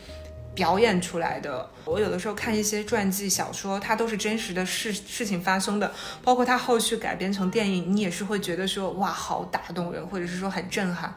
[0.56, 5.92] 表演出来的，我有的时候看一些传记小说，它都是真实的事事情发生的，
[6.24, 11.14] 包括它后续改编成电影，你也是会觉得说哇，好打动人，或者是说很震撼。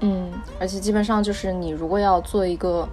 [0.00, 0.30] 嗯，
[0.60, 2.86] 而且基本上就是你如果要做一个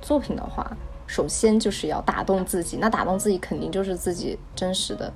[0.00, 0.68] 作品的话，
[1.06, 5.12] 首先就是要打动自己，那打动自己肯定就是自己真实的。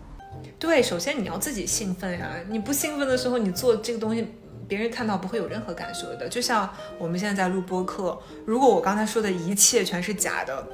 [0.59, 4.29] 对，首先你要自己兴奋呀，你不兴奋的时候，你做这个东西。
[4.68, 10.64] 别人看到不会有任何感受的，就像我们现在在录播课，如果我刚才说的一切全是假的，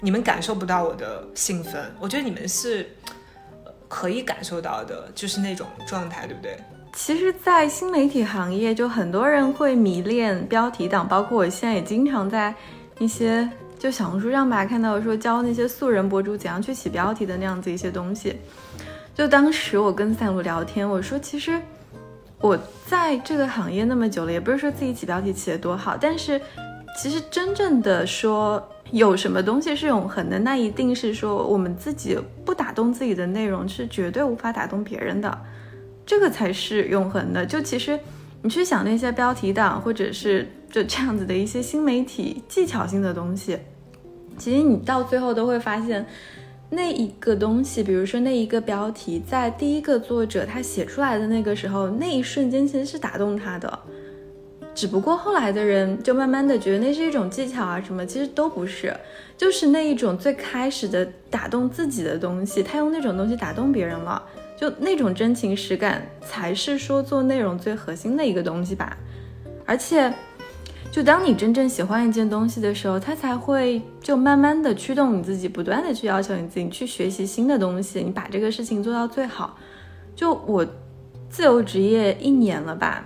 [0.00, 1.92] 你们感受不到我的兴奋。
[2.00, 2.88] 我觉得你们是
[3.88, 6.58] 可以感受到的，就是那种状态，对不对？
[6.94, 12.54] 其实，在新媒体行业，就很多人会迷恋标题党，包括我现在也经常在
[12.98, 13.46] 一些
[13.78, 18.34] 就小红书上吧看到说教那些素人博主怎样去起标题的那样子一些东西。
[19.14, 21.60] 就当时我跟赛璐聊天，我说其实。
[22.40, 26.40] 我在这个行业那么久了，也不是说自己起标题起得多好，但是
[26.96, 35.38] 其实真正的说有什么东西是永恒的，那一定是说我们自己不打动自己的内容是绝对无法打动别人的，
[36.04, 37.44] 这个才是永恒的。
[37.44, 37.98] 就其实
[38.42, 43.58] 你去想那些标题党，或者是就这样子的一些新媒体技巧性的东西，
[44.36, 46.06] 其实你到最后都会发现。
[46.68, 53.78] 那一个东西，比如说那一个标题，在第一个作者他写出来的那个时候，那一瞬间其实是打动他的。
[54.74, 58.94] 只不过后来的人就慢慢的觉得那是一种技巧啊什么，其实都不是，
[59.36, 64.22] 就是那一种最开始的打动自己的东西，他用那种东西打动别人了，
[64.56, 68.96] 就那种真情实感才是说做内容最核心的一个东西吧，
[69.64, 70.12] 而且。
[70.92, 79.58] 就当你真正喜欢一件东西的时候，它才会就慢慢的驱动你自己，不断的去要求你自己去学习新的东西，你把这个事情做到最好。
[80.14, 80.66] 就我
[81.28, 83.04] 自由职业一年了吧，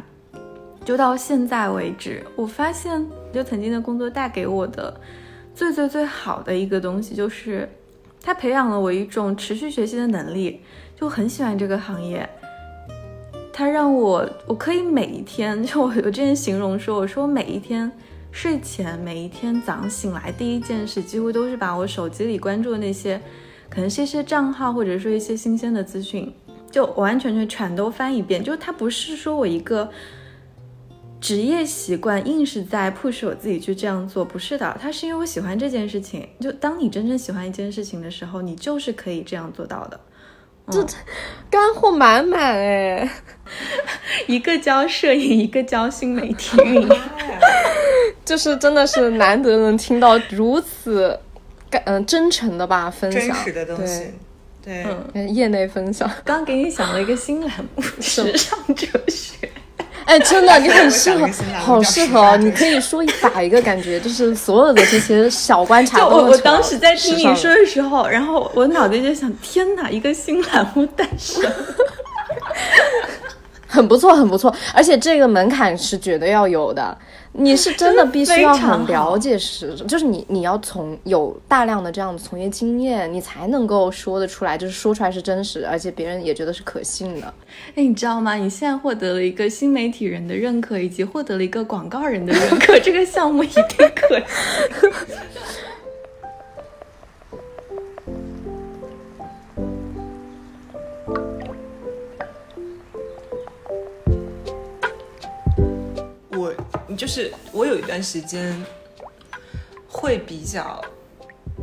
[0.85, 5.01] 就到现在为止，我发现就曾经的工作带给我的
[5.53, 7.69] 最最最好的一个东西，就是
[8.23, 10.61] 它培养了我一种持续学习的能力，
[10.95, 12.29] 就很喜欢这个行业。
[13.53, 17.91] 它让我，我可以每一天，就我我之前形容说，我说我每一天
[18.33, 23.21] 睡前，每一天早上醒来，第一件事几乎都是把我手机里关注的那些，
[23.69, 26.33] 可能是一些账号，或者说一些新鲜的资讯，
[26.71, 28.43] 就完完全全全都翻一遍。
[28.43, 29.91] 就它不是说我一个
[31.21, 36.27] 职业习惯，硬是在 push 我自己去这样做，不是的，他是因为我喜欢这件事情。
[36.41, 40.01] 就当你真正喜欢一件事情的时候，你就是可以这样做到的。
[40.71, 40.87] 这
[41.51, 43.11] 干货满满哎，
[44.27, 46.57] 一个教摄影，一个教新媒体。
[46.63, 47.01] 运营，
[48.25, 51.19] 就是真的是难得能听到如此
[51.69, 54.13] 干嗯真诚的吧分享，真实的东西，
[54.65, 56.09] 对，嗯，业内分享。
[56.25, 59.49] 刚给你想了一个新栏目， 时尚哲学。
[60.07, 61.29] 哎，真的，你 很适合，
[61.59, 62.37] 好适合哦！
[62.37, 65.99] 你可以说打一个感觉，就是所有的这些小观察。
[65.99, 71.43] 就我我当时在听你说的时候，然后我脑袋就想：天哪，一个新栏目诞生，
[73.71, 76.97] 很不错，很不错，而且这个门槛是绝对要有的。
[77.33, 87.33] 你是真的必须要很了解时，就是你你要从有大量的这样的从业经验，你才能够说得出来，就是说出来是真实，而且别人也觉得是可信的。
[87.77, 88.35] 哎，你知道吗？
[88.35, 93.65] 你现在获得了一个新媒体人的认可，以及获得了一个广告人的认可， 这个项目一定
[93.95, 94.21] 可。
[106.97, 108.65] 就是我有一段时间
[109.89, 110.83] 会比较，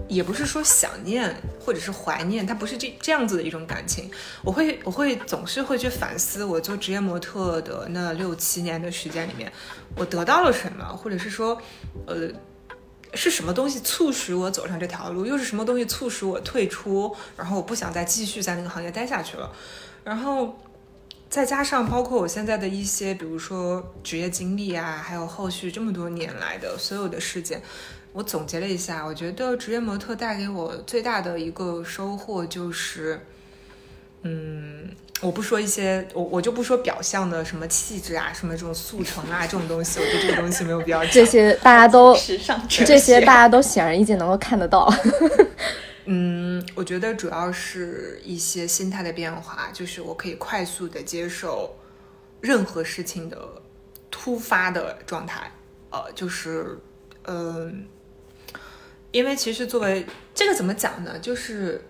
[0.07, 4.09] 也不是说想念或者是怀念，它不是这这样子的一种感情。
[4.43, 9.51] 我会我会总是会去反思，我做职业模特的那六七年的时间里面，
[9.95, 11.61] 我得到了什么，或者是说，
[12.05, 12.29] 呃，
[13.13, 19.51] 是什么东西促使我走上这条路，又是什么东西促使我退出，然后我不想再继续在那个行业待下去了，
[20.03, 20.57] 然后。
[21.29, 27.61] 再加上包括我现在的一些，比如说职业经历啊，还有后续这么多年来的所有的事件，
[28.13, 33.19] 我总结了一下，我觉得职业模特带给我最大的一个收获就是，
[34.23, 34.89] 嗯，
[35.21, 41.05] 我不说一些，我我就不说表象的什么气质啊，什么这种速成啊这种东西，我觉得这个东西没有必要。
[41.05, 44.91] 这些大家都时尚，这些大家都显而易见能够看得到。
[46.09, 51.75] 嗯，我觉得主要是一些心态的变化，就是我可以快速的接受
[52.39, 53.61] 任何事情的
[54.09, 55.51] 突发的状态，
[55.89, 56.79] 呃，就是，
[57.25, 57.85] 嗯，
[59.11, 61.83] 因为其实作为这个怎么讲呢，就是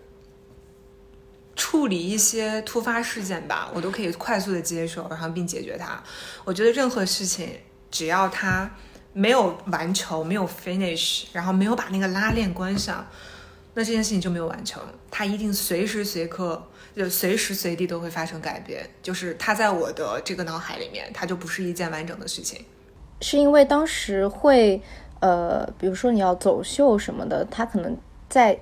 [1.55, 6.03] 处理一些突发事件吧，我都可以快速的接受，然后并解决它。
[6.43, 7.47] 我觉得任何事情
[7.91, 8.67] 只要它
[9.13, 13.07] 没有完成，没有 finish，然后没有把那个拉链关上。
[13.77, 16.59] 那这件事情就没有完成，它一定随时随刻
[16.95, 22.65] 就随时随地都会发生改变，就是它在我的这个脑海里面，它就不是一件完整的事情。
[23.21, 24.81] 是因为当时会，
[25.19, 27.95] 呃，比如说你要走秀什么的，它可能
[28.27, 28.59] 在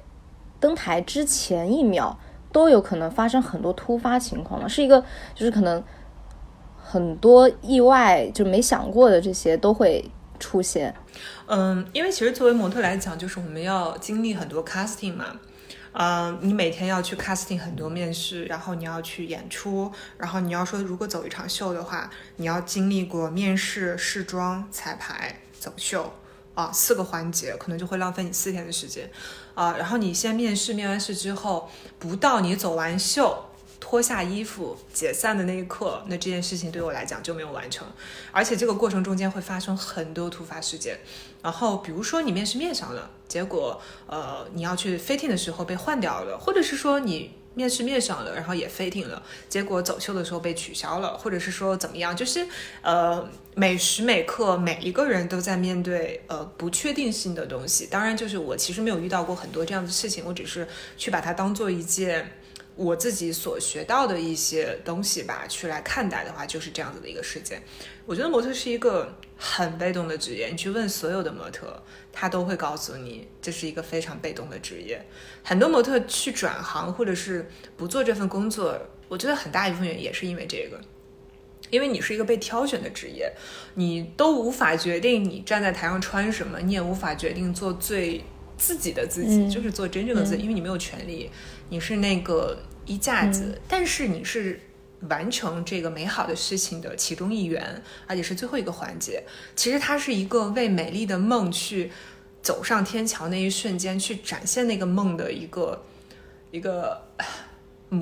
[0.59, 2.20] 登台之前一秒
[2.51, 4.99] 都有可能发生很多突发情况嘛，是一个
[5.34, 5.82] 就是可能
[6.84, 10.03] 很多意外就没想过的这些都会
[10.40, 10.94] 出现。
[11.48, 15.40] 嗯，因为其实作为模特来讲，就是我们要经历很多 casting 嘛，
[15.94, 26.14] 嗯，你每天要去 casting 很多面试，然后你要去演出，然后你要说如果走一场秀的话，你要经历过面试、试妆、彩排、走秀
[26.54, 29.10] 啊四个环节，可能就会浪费你四天的时间
[29.54, 29.76] 啊。
[29.78, 33.50] 然后你先面试，面完试之后，不到你走完秀。
[33.88, 37.88] 脱下衣服解散的那一刻，那这件事情对我来讲就没有完成，
[38.32, 40.98] 而且这个过程中间会发生很多突发事件。
[41.44, 52.48] 然后比如说你面试面上了，结果呃你要去 fitting 的时候被换掉了，或者是说你面试面上了，然后也 fitting 了，结果走秀的时候被取消了，或者是说怎么样，就是
[52.82, 57.86] 呃每时每刻每一个人都在面对呃不确定性的东西。
[57.86, 60.68] 当然，就是我其实没有遇到过很多这样的事情，我只是
[60.98, 62.32] 去把它当做一件。
[62.76, 67.62] 我自己所学到的一些东西吧，去来看待的话，就是这样子的一个事件。
[68.06, 75.04] 我觉得模特是一个很被动的职业，你去问所有的模特，他都会告诉你，这是一个非常被动的职业。
[75.44, 80.80] 很多模特去转行或者是不做这份工作，我觉得很大一部分原因也是因为这个，
[81.70, 83.32] 因为你是一个被挑选的职业，
[83.76, 88.24] 你都无法决定你站在台上穿什么，你也无法决定做最
[88.58, 91.30] 自己的自己，就是做真正的自己，因为你没有权利。
[91.70, 94.60] 你是那个衣架子，但是你是
[95.10, 99.24] 完成这个美好的事情的其中一员，而且是最后一个环节。
[99.56, 101.91] 其实它是一个为美丽的梦去
[102.41, 105.84] 走上天桥那一瞬间去展现那个梦的一个
[106.51, 107.01] 一个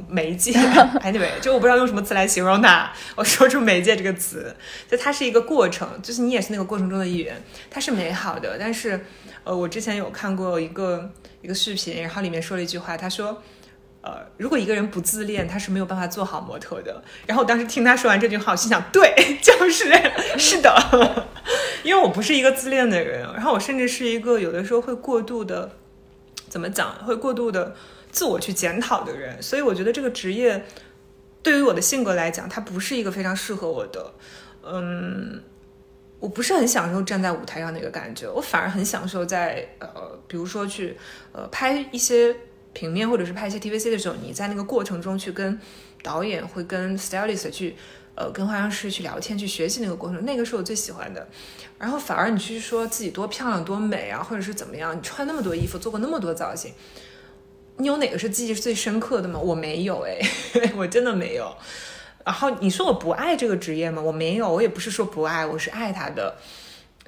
[0.08, 0.52] 媒介。
[1.04, 4.56] Anyway，就我不知道用什么词来形容它，我说出媒介这个词，
[4.90, 7.42] 就它是一个过程，就是你也是那个过程中的一员。
[7.70, 9.06] 它是美好的，但是
[9.44, 13.42] 呃，我之前有看过一个一个视频，然后里面说了一句话，他说。
[14.06, 17.02] 呃，如果一个人不自恋，他是没有办法做好模特的。
[17.26, 19.90] 然后我当时听他说完这句话，我心想，对，就是
[20.38, 21.26] 是的，
[21.86, 25.72] 因为我不是一个自恋的人，然后我甚至是一个有的时候会过度的，
[26.50, 27.74] 怎么讲，会过度的
[28.14, 29.44] 自我去检讨的人。
[29.44, 30.64] 所以我觉得这个职业
[31.42, 34.14] 对于我的性格来讲，它不是一个非常适合我的。
[34.64, 35.44] 嗯，
[36.20, 40.96] 我不是很享受站在舞台上那个感觉，我反而很享受在呃，比如说去
[41.34, 42.34] 呃拍一些。
[42.76, 45.60] 平面或者是拍一些 TVC 的时候，你在那个过程中去跟
[46.02, 47.76] 导演会跟 stylist 去，
[48.16, 51.30] 呃，跟化妆师去聊天，去学习那个过程，那个是我最喜欢的。
[51.78, 56.74] 然后反而你去说自己多漂亮多美啊，或者是怎么样，你穿那么多衣服，做过那么多造型，
[57.78, 59.40] 你有哪个是记忆最深刻的吗？
[59.40, 60.20] 我没有哎，
[60.78, 61.56] 我真的没有。
[62.26, 64.02] 然后你说我不爱这个职业吗？
[64.02, 66.36] 我没有，我也不是说不爱，我是爱他的。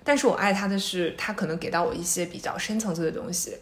[0.04, 3.58] 但是我爱他的是，他可能给到我一些比较深层次的东西，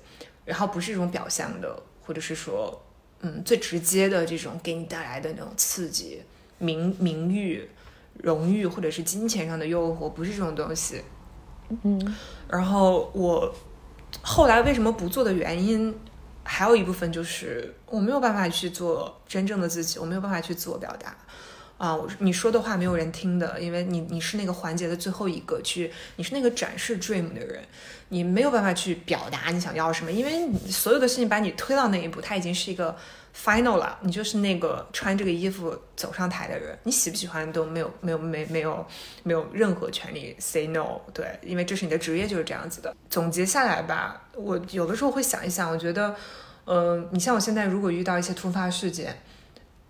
[0.46, 2.82] 然后不是一种表象的，或者是说，
[3.22, 6.22] 嗯，最直接的这种给你带来的那种刺激、
[6.58, 7.70] 名名誉、
[8.22, 11.02] 荣誉，或者是金钱上的诱惑，不是这种东西。
[11.84, 12.16] 嗯，
[12.50, 13.54] 然后我
[14.22, 15.96] 后来为什么不做的原因，
[16.44, 21.16] 还有一部分就是我没有办法去做真正的自己，我没有办法去自我表达。
[21.78, 27.62] 啊，你说的话没有人听的，因为你你是那个环节的最后一个去，你是那个展示 dream 的人，
[28.10, 32.96] 你没有办法去表达你想要什么，因为所有的事情把你推到那一步，它已经是一个
[33.36, 38.86] final 了，你就是那个穿这个衣服走上台的人，你喜不喜欢都没有没有没没有
[39.24, 42.96] 没有任何权利 say no，对，因为这是你的职业就是这样子的。
[43.10, 46.16] 总结下来吧，我有的时候会想一想，我觉得，
[46.66, 49.16] 嗯，你像我现在如果遇到一些突发事件。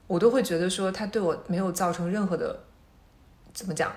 [0.06, 2.60] 我都会觉得说他对我没有造成任何的，
[3.54, 3.92] 怎么讲，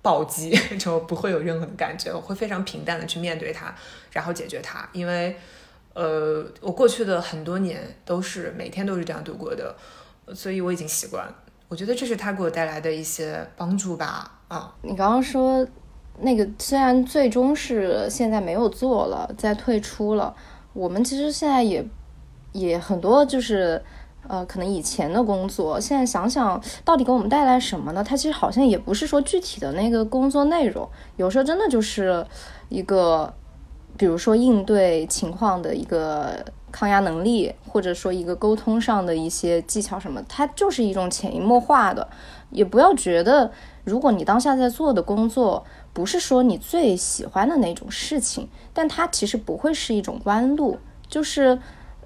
[0.00, 0.50] 暴击
[0.80, 3.72] 就不会有任何的感觉，我会非常平淡的去面对它，
[4.10, 5.38] 然后解决它，因为，
[5.94, 9.74] 呃，我过去的很多年都是每天都是这样度过的，
[10.34, 11.26] 所以我已经习惯。
[11.68, 14.40] 我觉得这是他给我带来的一些帮助吧。
[14.48, 15.66] 啊，你刚刚说
[16.20, 20.34] 那个虽然最终是现在没有做了，在退出了，
[20.72, 21.84] 我们其实现在也
[22.52, 23.82] 也很多就是。
[24.28, 28.04] 呃，可能以前的工作，现在想想到底给我们带来什么呢？
[28.04, 30.86] 它其实好像也不是说具体的那个工作内容，
[31.16, 32.24] 有时候真的就是
[32.68, 33.32] 一个，
[34.00, 42.08] 比如说应对情况的一个抗压能力，或者说一个沟通上的一些技巧什么，它就是一种潜移默化的。
[42.50, 43.50] 也不要觉得，
[43.84, 45.62] 如果你当下在做的工作
[45.92, 51.58] 不是说你最喜欢的那种事情，但它其实不会是一种弯路，就是。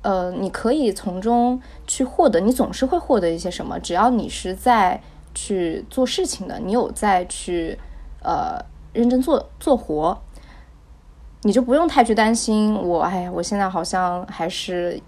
[0.03, 3.81] 呃，你可以从中去获得，你总是会获得一些什么。
[3.81, 5.01] 只要你是在
[5.35, 7.79] 去做事情的，你有在去
[8.23, 8.63] 呃
[8.93, 10.21] 认真做做活，
[11.45, 13.01] 你就不用太去担心我。
[13.03, 14.99] 哎呀，我现在好像还是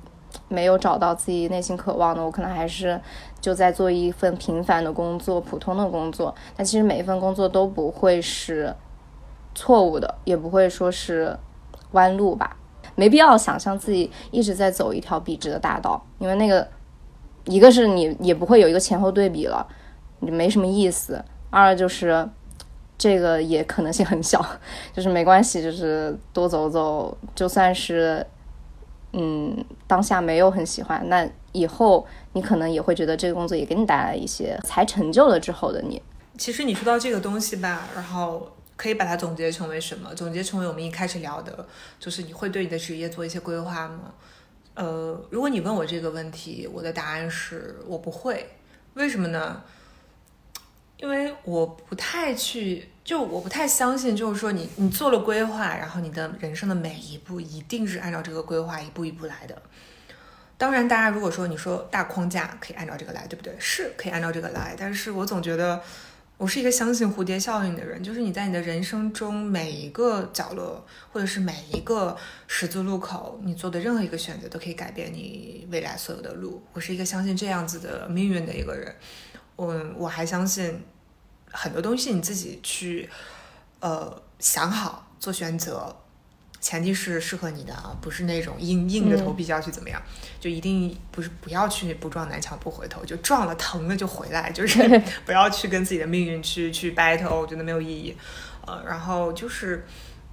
[0.48, 3.00] 没有找到自己内心渴望的，我可能还是
[3.40, 6.34] 就在做一份平凡的工作、普通的工作。
[6.54, 8.74] 但其实每一份工作都不会是
[9.54, 11.36] 错误的，也不会说是
[11.92, 12.54] 弯路吧。
[12.94, 16.66] 没必要想象自己一直在走一条笔直的大道，因为那个，
[17.44, 19.66] 一个是你也不会有一个前后对比了，
[20.20, 21.16] 你没什么意思；
[21.50, 22.28] 二就是
[22.98, 24.44] 这个也可能性很小，
[24.92, 28.26] 就是没关系，就是多走走，就算是
[29.12, 36.02] 嗯当下没有很喜欢，那以后你可能也会觉得这个工作也给你带来一些才成就了之后的你。
[36.38, 38.50] 其实你说到这个东西吧，然后。
[38.78, 40.14] 可以把它总结成为什么？
[40.14, 41.66] 总结成为我们一开始聊的，
[41.98, 44.12] 就是你会对你的职业做一些规划吗？
[44.74, 48.50] 呃，如果你问我这个问题，我的答案是我不会。
[48.92, 49.62] 为什么呢？
[50.98, 59.60] 因为我不太去，就我不太相信，就是说你你做了规划，然后你的人生的每一步一定是按照这个规划一步一步来的。
[60.56, 63.54] 当然，大家如果说你说大框架可以按照这个来，对不对？
[63.58, 65.82] 是可以按照这个来，但是我总觉得。
[66.38, 72.14] 我是一个相信蝴蝶效应的人，就是你在你的人生中每一个角落，或者是每一个
[72.46, 76.62] 十字路口，你做的任何一个选择都可以改变你未来所有的路。
[76.74, 78.94] 我是一个相信这样子的命运的一个人。
[79.56, 80.84] 我我还相信
[81.50, 83.08] 很多东西你自己去
[83.80, 85.96] 呃想好做选择。
[86.58, 90.02] 前提是适合你的啊，不是那种硬硬着头皮就要去怎么样，
[90.40, 94.82] 就一定不是不要去不撞南墙不回头，就撞了疼了就回来，就是
[95.24, 98.16] 不要去跟自己的命运去去 battle，我觉得没有意义。
[98.66, 99.86] 呃，然后就是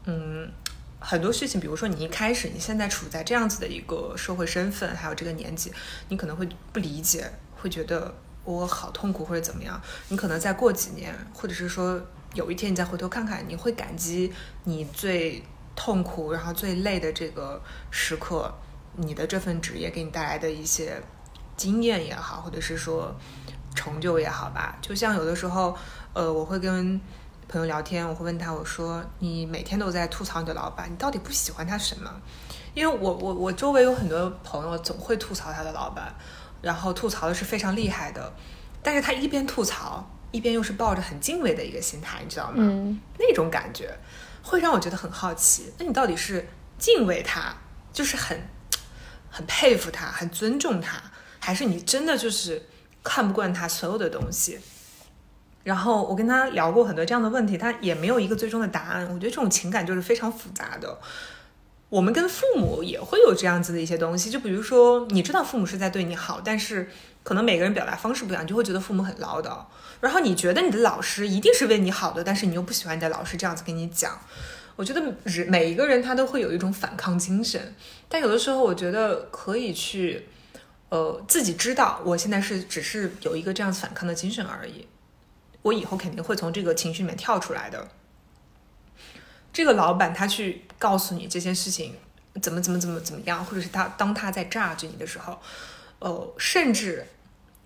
[0.06, 0.52] 嗯，
[0.98, 5.72] 很多事情，比如说你一开始你现在处在这样子的一个社会身份，还有这个年纪，
[6.10, 8.12] 你可能会不理解，会觉得
[8.44, 9.82] 我好痛苦或者怎么样。
[10.10, 12.02] 你可能再过几年，或者是说
[12.34, 14.34] 有一天你再回头看看，你会感激
[14.64, 15.44] 你最。
[15.76, 17.60] 痛苦，然后最累的这个
[17.90, 18.54] 时刻，
[18.96, 21.02] 你的这份职业给你带来的一些
[21.58, 23.12] 经验也好，或者是说
[23.74, 24.78] 成就也好吧。
[24.84, 25.76] 就像有的时候，
[26.14, 27.02] 呃，我会跟
[27.48, 32.22] 朋友聊天，我会问他，我说你每天都在吐槽你的老板，你到底不喜欢他什么？
[32.76, 36.14] 因为我我我周围有很多朋友总会吐槽他的老板，
[36.64, 38.34] 然后吐槽的是非常厉害的，
[38.82, 42.56] 但是他一边吐槽，一边又是抱着很敬畏的一个心态，你知道吗？
[42.58, 43.96] 嗯，那种感觉。
[44.46, 46.46] 会让我觉得很好奇，那你到底是
[46.78, 47.56] 敬畏他，
[47.94, 48.38] 就是很
[49.30, 51.02] 很佩服他，很尊重他，
[51.40, 52.62] 还是你真的就是
[53.02, 54.60] 看不惯他所有的东西？
[55.64, 59.06] 然后我跟他聊过很多这样的问题，他也没有一个最终的答案。
[59.06, 61.00] 我觉得这种情感就是非常复杂的。
[61.94, 66.90] 我们跟父母也会有这样子的一些东西，就比如说，你知道父母是在对你好，但是
[67.22, 69.60] 可能每个人表达方式不一样，你就会觉得父母很唠叨。
[70.02, 74.20] 然后你觉得你的老师一定是为你好的，但是你又不喜欢你的老师这样子跟你讲。
[74.76, 77.76] 我觉得人每一个人他都会有一种反抗精神，
[78.10, 80.28] 但有的时候我觉得可以去，
[80.90, 84.88] 呃，自己知道我现在是只是有一个这样子反抗的精神而已，
[85.62, 87.88] 我以后肯定会从这个情绪里面跳出来的。
[89.54, 91.94] 这个老板他去告诉你这件事情
[92.42, 95.40] 怎么怎么怎么怎么样，或者是他当他在榨着你的时候，
[96.00, 97.06] 呃，甚至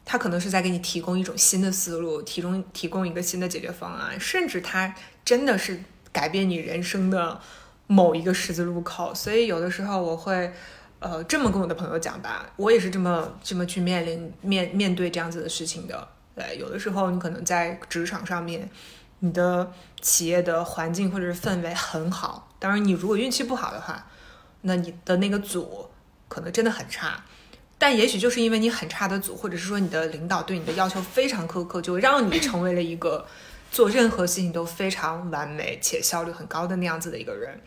[0.04, 4.94] 他可能是在给你提供一种新的思路，提供提供一个新的解决方案，甚至他
[5.24, 5.82] 真的是
[6.12, 7.40] 改变你人生的
[7.88, 9.16] 某一个十字路口。
[9.16, 10.52] 所以有的时候我会
[11.00, 16.06] 呃这么跟我的朋友讲吧，我也是这么这么去面临面面对这样子的事情的。
[16.36, 18.70] 对，有的时候你可能在职场上面。
[19.20, 24.06] 你的企业的环境或者是氛围很好，当然你如果运气不好的话，
[24.62, 25.90] 那你的那个组
[26.28, 27.24] 可能真的很差。
[27.80, 33.26] 但也许就是因为你很差的组，或者是说你的领导对你的要求非常苛刻，就让你成为了一个
[33.72, 37.60] 做任何事情都非常完美且效率很高的那样子的一个人。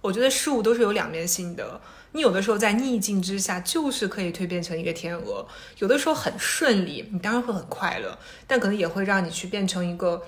[0.00, 1.80] 我觉得事物都是有两面性的，
[2.12, 5.46] 你有的时候在逆境之下就是可以蜕变成一个天鹅，
[5.78, 8.16] 有的时候很顺利，你当然会很快乐，
[8.46, 10.22] 但可能也会让你去变成一个。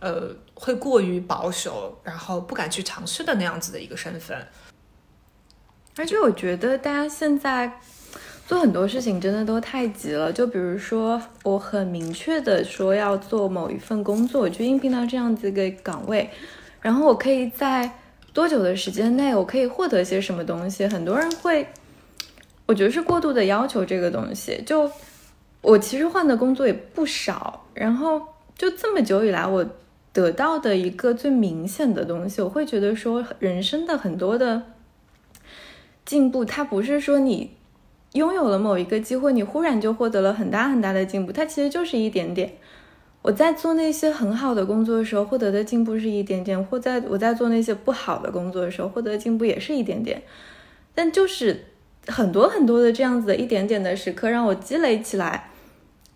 [0.00, 4.38] 呃，会过于保守，然后不敢去尝试的那样子的一个身份。
[5.96, 7.80] 而且我觉得大家现在
[8.46, 10.32] 做很多事情真的都太急了。
[10.32, 16.30] 就比如说，我很明确的说要做某一份工作，我去应聘到这样子一个岗位，
[16.80, 17.90] 然后我可以在
[18.32, 20.86] 多久的时间内，我可以获得些什么东西？
[20.86, 21.66] 很多人会，
[22.66, 24.62] 我觉得是过度的要求这个东西。
[24.64, 24.88] 就
[25.60, 28.22] 我其实换的工作也不少，然后
[28.56, 29.68] 就这么久以来，我。
[30.18, 34.64] 得到的一个最明显的东西，我会觉得说，人生的很多的
[36.04, 37.52] 进步，它不是说你
[38.14, 42.54] 拥有了某一个机会，你忽然就获得了很大很大的进步，它其实就是一点点。
[43.22, 50.20] 我在做那些很好的工作的时候，获得的进步是一点点；或在我在做那些不好的工作的时候，获得的进步也是一点点。
[50.96, 51.66] 但就是
[52.08, 55.50] 很多很多的这样子的一点点的时刻，让我积累起来，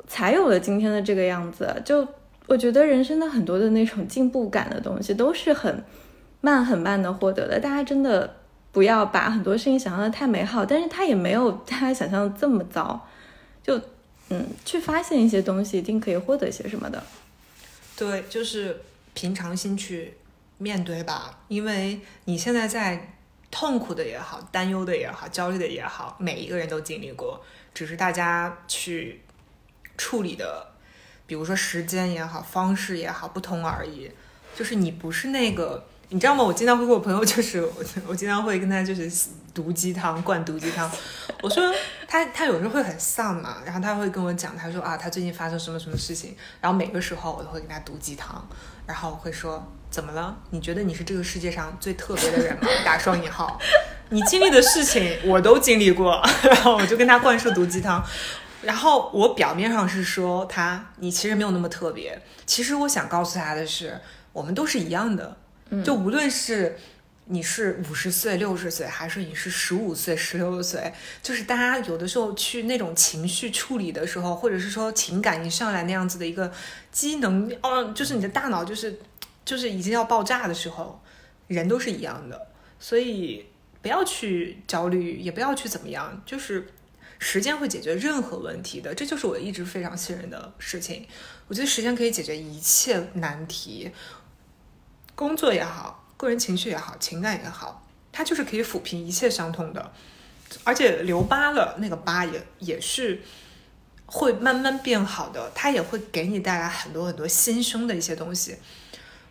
[0.09, 1.81] 才有了今天的这个样子。
[1.85, 2.05] 就。
[2.49, 5.83] 我觉得人生的很多的那种进步感的东西都是很
[6.41, 7.59] 慢很慢的获得的。
[7.61, 8.39] 大家真的
[8.73, 13.09] 不要把很多事情想象的太美好，但是它也没有大家想象的这么糟。
[13.63, 13.81] 就
[14.29, 17.03] 嗯，去发现一些东西，一定可以获得些什么的。
[17.97, 18.81] 对，就是
[19.15, 20.15] 平常心去
[20.59, 21.39] 面对吧。
[21.49, 23.15] 因为你现在在
[23.51, 27.41] 痛苦的也好，担忧的也好，焦虑的也好，每一个人都经历过，
[27.73, 29.21] 只是大家去
[29.97, 30.72] 处理的。
[31.27, 34.11] 比如说时间也好，方式也好，不同而已。
[34.55, 36.45] 就是你不是那个，你知道吗？
[36.45, 37.73] 我经常会跟我朋友，就是我，
[38.07, 39.11] 我经常会跟他就是
[39.55, 40.91] 毒鸡汤，灌毒鸡汤。
[41.41, 41.73] 我说
[42.07, 46.37] 他他有时候会很丧嘛，然后他会跟我讲，他说啊，他最近发生什么什么事情。
[46.61, 48.47] 然后每个时候我都会给他毒鸡汤，
[48.87, 50.37] 然后会说怎么了？
[50.51, 52.69] 你觉得你是这个世界上最特别的人吗？
[52.85, 53.59] 打双引号，
[54.11, 58.05] 你经历的事情我都经历过，然后我就跟他灌输毒鸡汤。
[58.63, 62.23] 然后我表面上是说他，你其实没有那么特别。
[62.47, 64.01] 其实我想告诉他的是，
[64.33, 65.37] 我们都是一样的。
[65.85, 66.79] 就无论是
[67.25, 76.53] 你是五十岁、六十岁，还是你是十五岁、十六岁，就是大家有的时候去那种情绪处理的时候，或者是说情感一上来那样子的一个
[76.91, 79.01] 机能，哦，就是你的大脑就是
[79.45, 81.03] 就是已经要爆炸的时候，
[81.49, 82.49] 人都是一样的。
[82.79, 83.47] 所以
[83.81, 86.69] 不要去焦虑，也不要去怎么样，就是。
[87.25, 91.07] 时间会解决任何问题的，这就是我一直非常信任的事情。
[91.47, 93.93] 我觉得时间可以解决一切难题，
[95.15, 99.93] 工作也好，个人情绪也好，情感也好，它就是可以抚平一切伤痛的。
[100.65, 103.23] 而且留疤了，那个疤也也是
[104.07, 108.57] 会慢慢变好的，它也会给你带来很多很多新生的一些东西。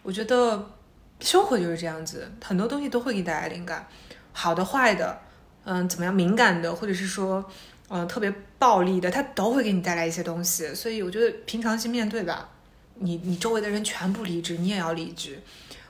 [0.02, 0.72] 我觉得
[1.20, 3.86] 生活就是这样子，很多东西都会给你带来灵感，
[4.32, 5.20] 好的、坏的，
[5.66, 7.52] 嗯，怎么样，敏感的，或者是说。
[7.94, 12.50] 嗯，特别暴力的，他都会给你带来一些东西，所以我觉得平常心面对吧。
[12.96, 15.42] 你你周围的人全部离职，你也要离职，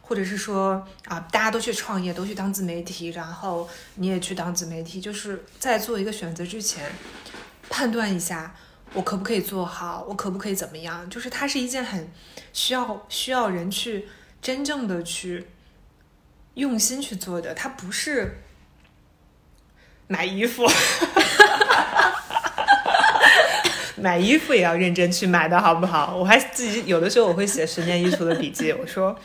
[0.02, 6.92] 或者是说啊，大家都去创业，都去当自媒体，然后你也去当自媒体，就是在做一个选择之前，
[7.70, 8.56] 判断一下
[8.94, 12.10] 我可不可以做好，我可不可以怎么样，就是它是一件很
[12.52, 14.08] 需要需要人去
[14.42, 15.46] 真正的去
[16.56, 18.42] 用心去做的，它不是
[20.08, 20.66] 买衣服。
[23.98, 26.16] 买衣服也要认真去买的好不好？
[26.16, 29.16] 我还自己有的时候我会写十年衣橱的笔记，我说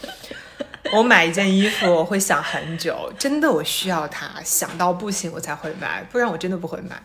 [0.92, 7.00] 我买一件衣服我会想很久，真的我需要它，想到不行我才会买，不然我真的不会买。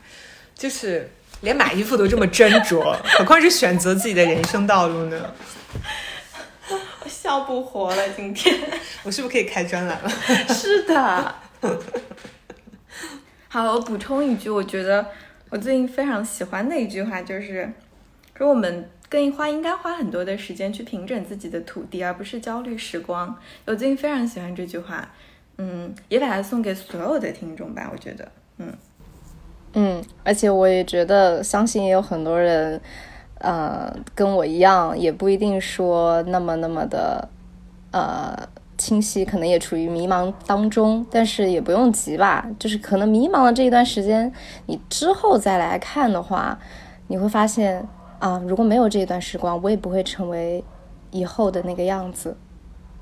[0.54, 1.10] 就是
[1.40, 5.34] 连买衣服都这么斟酌，何况是选择自己的人生道路呢？
[7.04, 8.56] 我笑不活了，今天
[9.04, 10.12] 我是不是可以开专栏了？
[10.54, 11.36] 是的。
[13.48, 15.08] 好，我补充一句，我觉得
[15.52, 17.70] 我最近非常喜欢的一句话就是，
[18.34, 23.38] 说我们更花应该花很多的时间去平整自己的土地，而不是焦虑时光。
[23.66, 25.10] 我最近非常喜欢这句话，
[25.58, 27.90] 嗯，也把它送给所有的听众吧。
[27.92, 28.74] 我觉得，嗯
[29.74, 32.80] 嗯，而且我也觉得，相信也有很多人，
[33.40, 37.28] 呃，跟我一样，也不一定说那么那么的，
[37.92, 38.48] 呃。
[38.82, 42.44] 清晰可能也处于迷茫当中，但是也不用急吧。
[42.58, 44.34] 就是可能迷茫的这一段时间，
[44.66, 46.58] 你之后再来看的话，
[47.06, 47.88] 你会发现
[48.18, 50.64] 啊，如果没有这一段时光，我也不会成为
[51.12, 52.36] 以后的那个样子。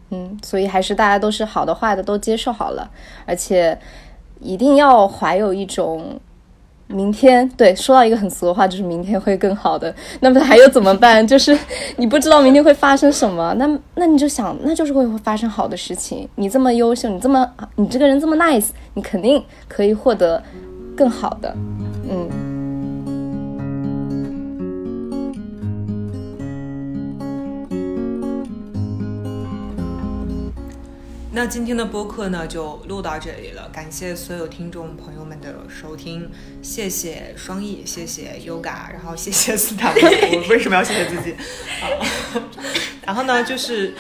[0.10, 2.92] 嗯，所以还是大家都是好的坏的都接受好了，
[3.26, 3.80] 而且
[4.42, 6.20] 一定要怀有一种。
[6.92, 9.94] 明天对，说到一个很俗的话，就是明天会更好的。
[10.20, 11.26] 那么还有怎么办？
[11.26, 11.58] 就是
[11.98, 16.28] 你不知道明天会发生什么，那那你就想，那就是会发生好的事情。
[16.36, 20.42] 你这么优秀，你这么你这个人这么 nice，你肯定可以获得
[20.98, 21.56] 更好的。
[22.10, 22.49] 嗯。
[31.32, 33.70] 那今天的播客呢，就录到这里了。
[33.72, 36.30] 感谢所有听众朋友们的收听，
[36.62, 39.94] 谢谢双翼，谢谢 Yoga，然后谢谢斯坦。
[39.96, 41.36] 我为什么要谢谢自己？
[43.06, 43.94] 然后呢，就是。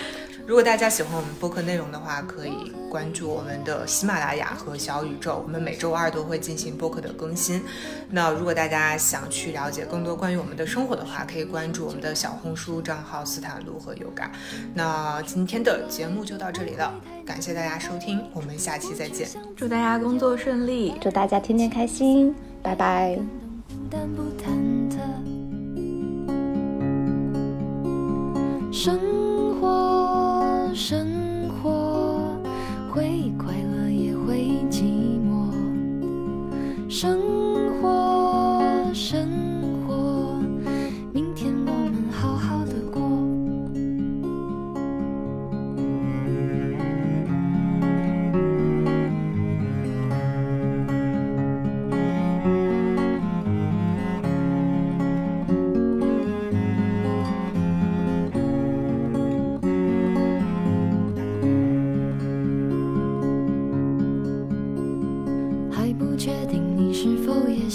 [0.49, 5.43] 如果大家喜欢我们播客内容的话，可以关注我们的喜马拉雅和小宇宙。
[5.45, 7.61] 我们每周二都会进行播客的更新。
[8.09, 14.27] 那如果大家想去了解更多关于我们的生活的话，可以关注我们的小红书账号斯坦路和 Yoga。
[14.73, 19.29] 那今天的节目就到这里了，感谢大家收听，我们下期再见。
[19.55, 23.19] 祝大家工作顺利，祝大家天天开心，拜拜。
[28.71, 29.19] 生活。
[29.61, 30.08] 生活
[30.75, 31.18] 身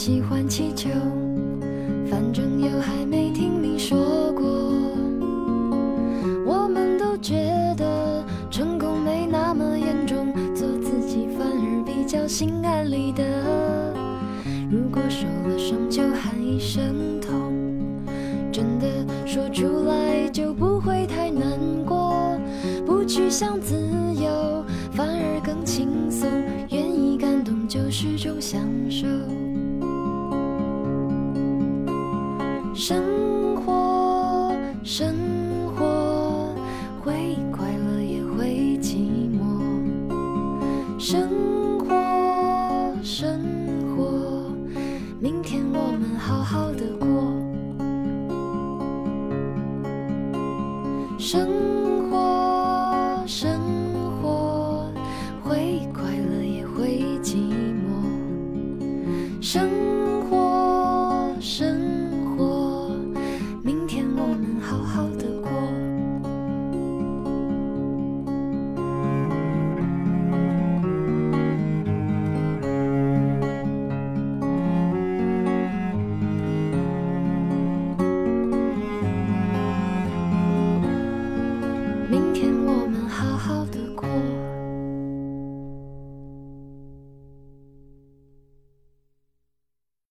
[0.04, 0.70] 喜欢气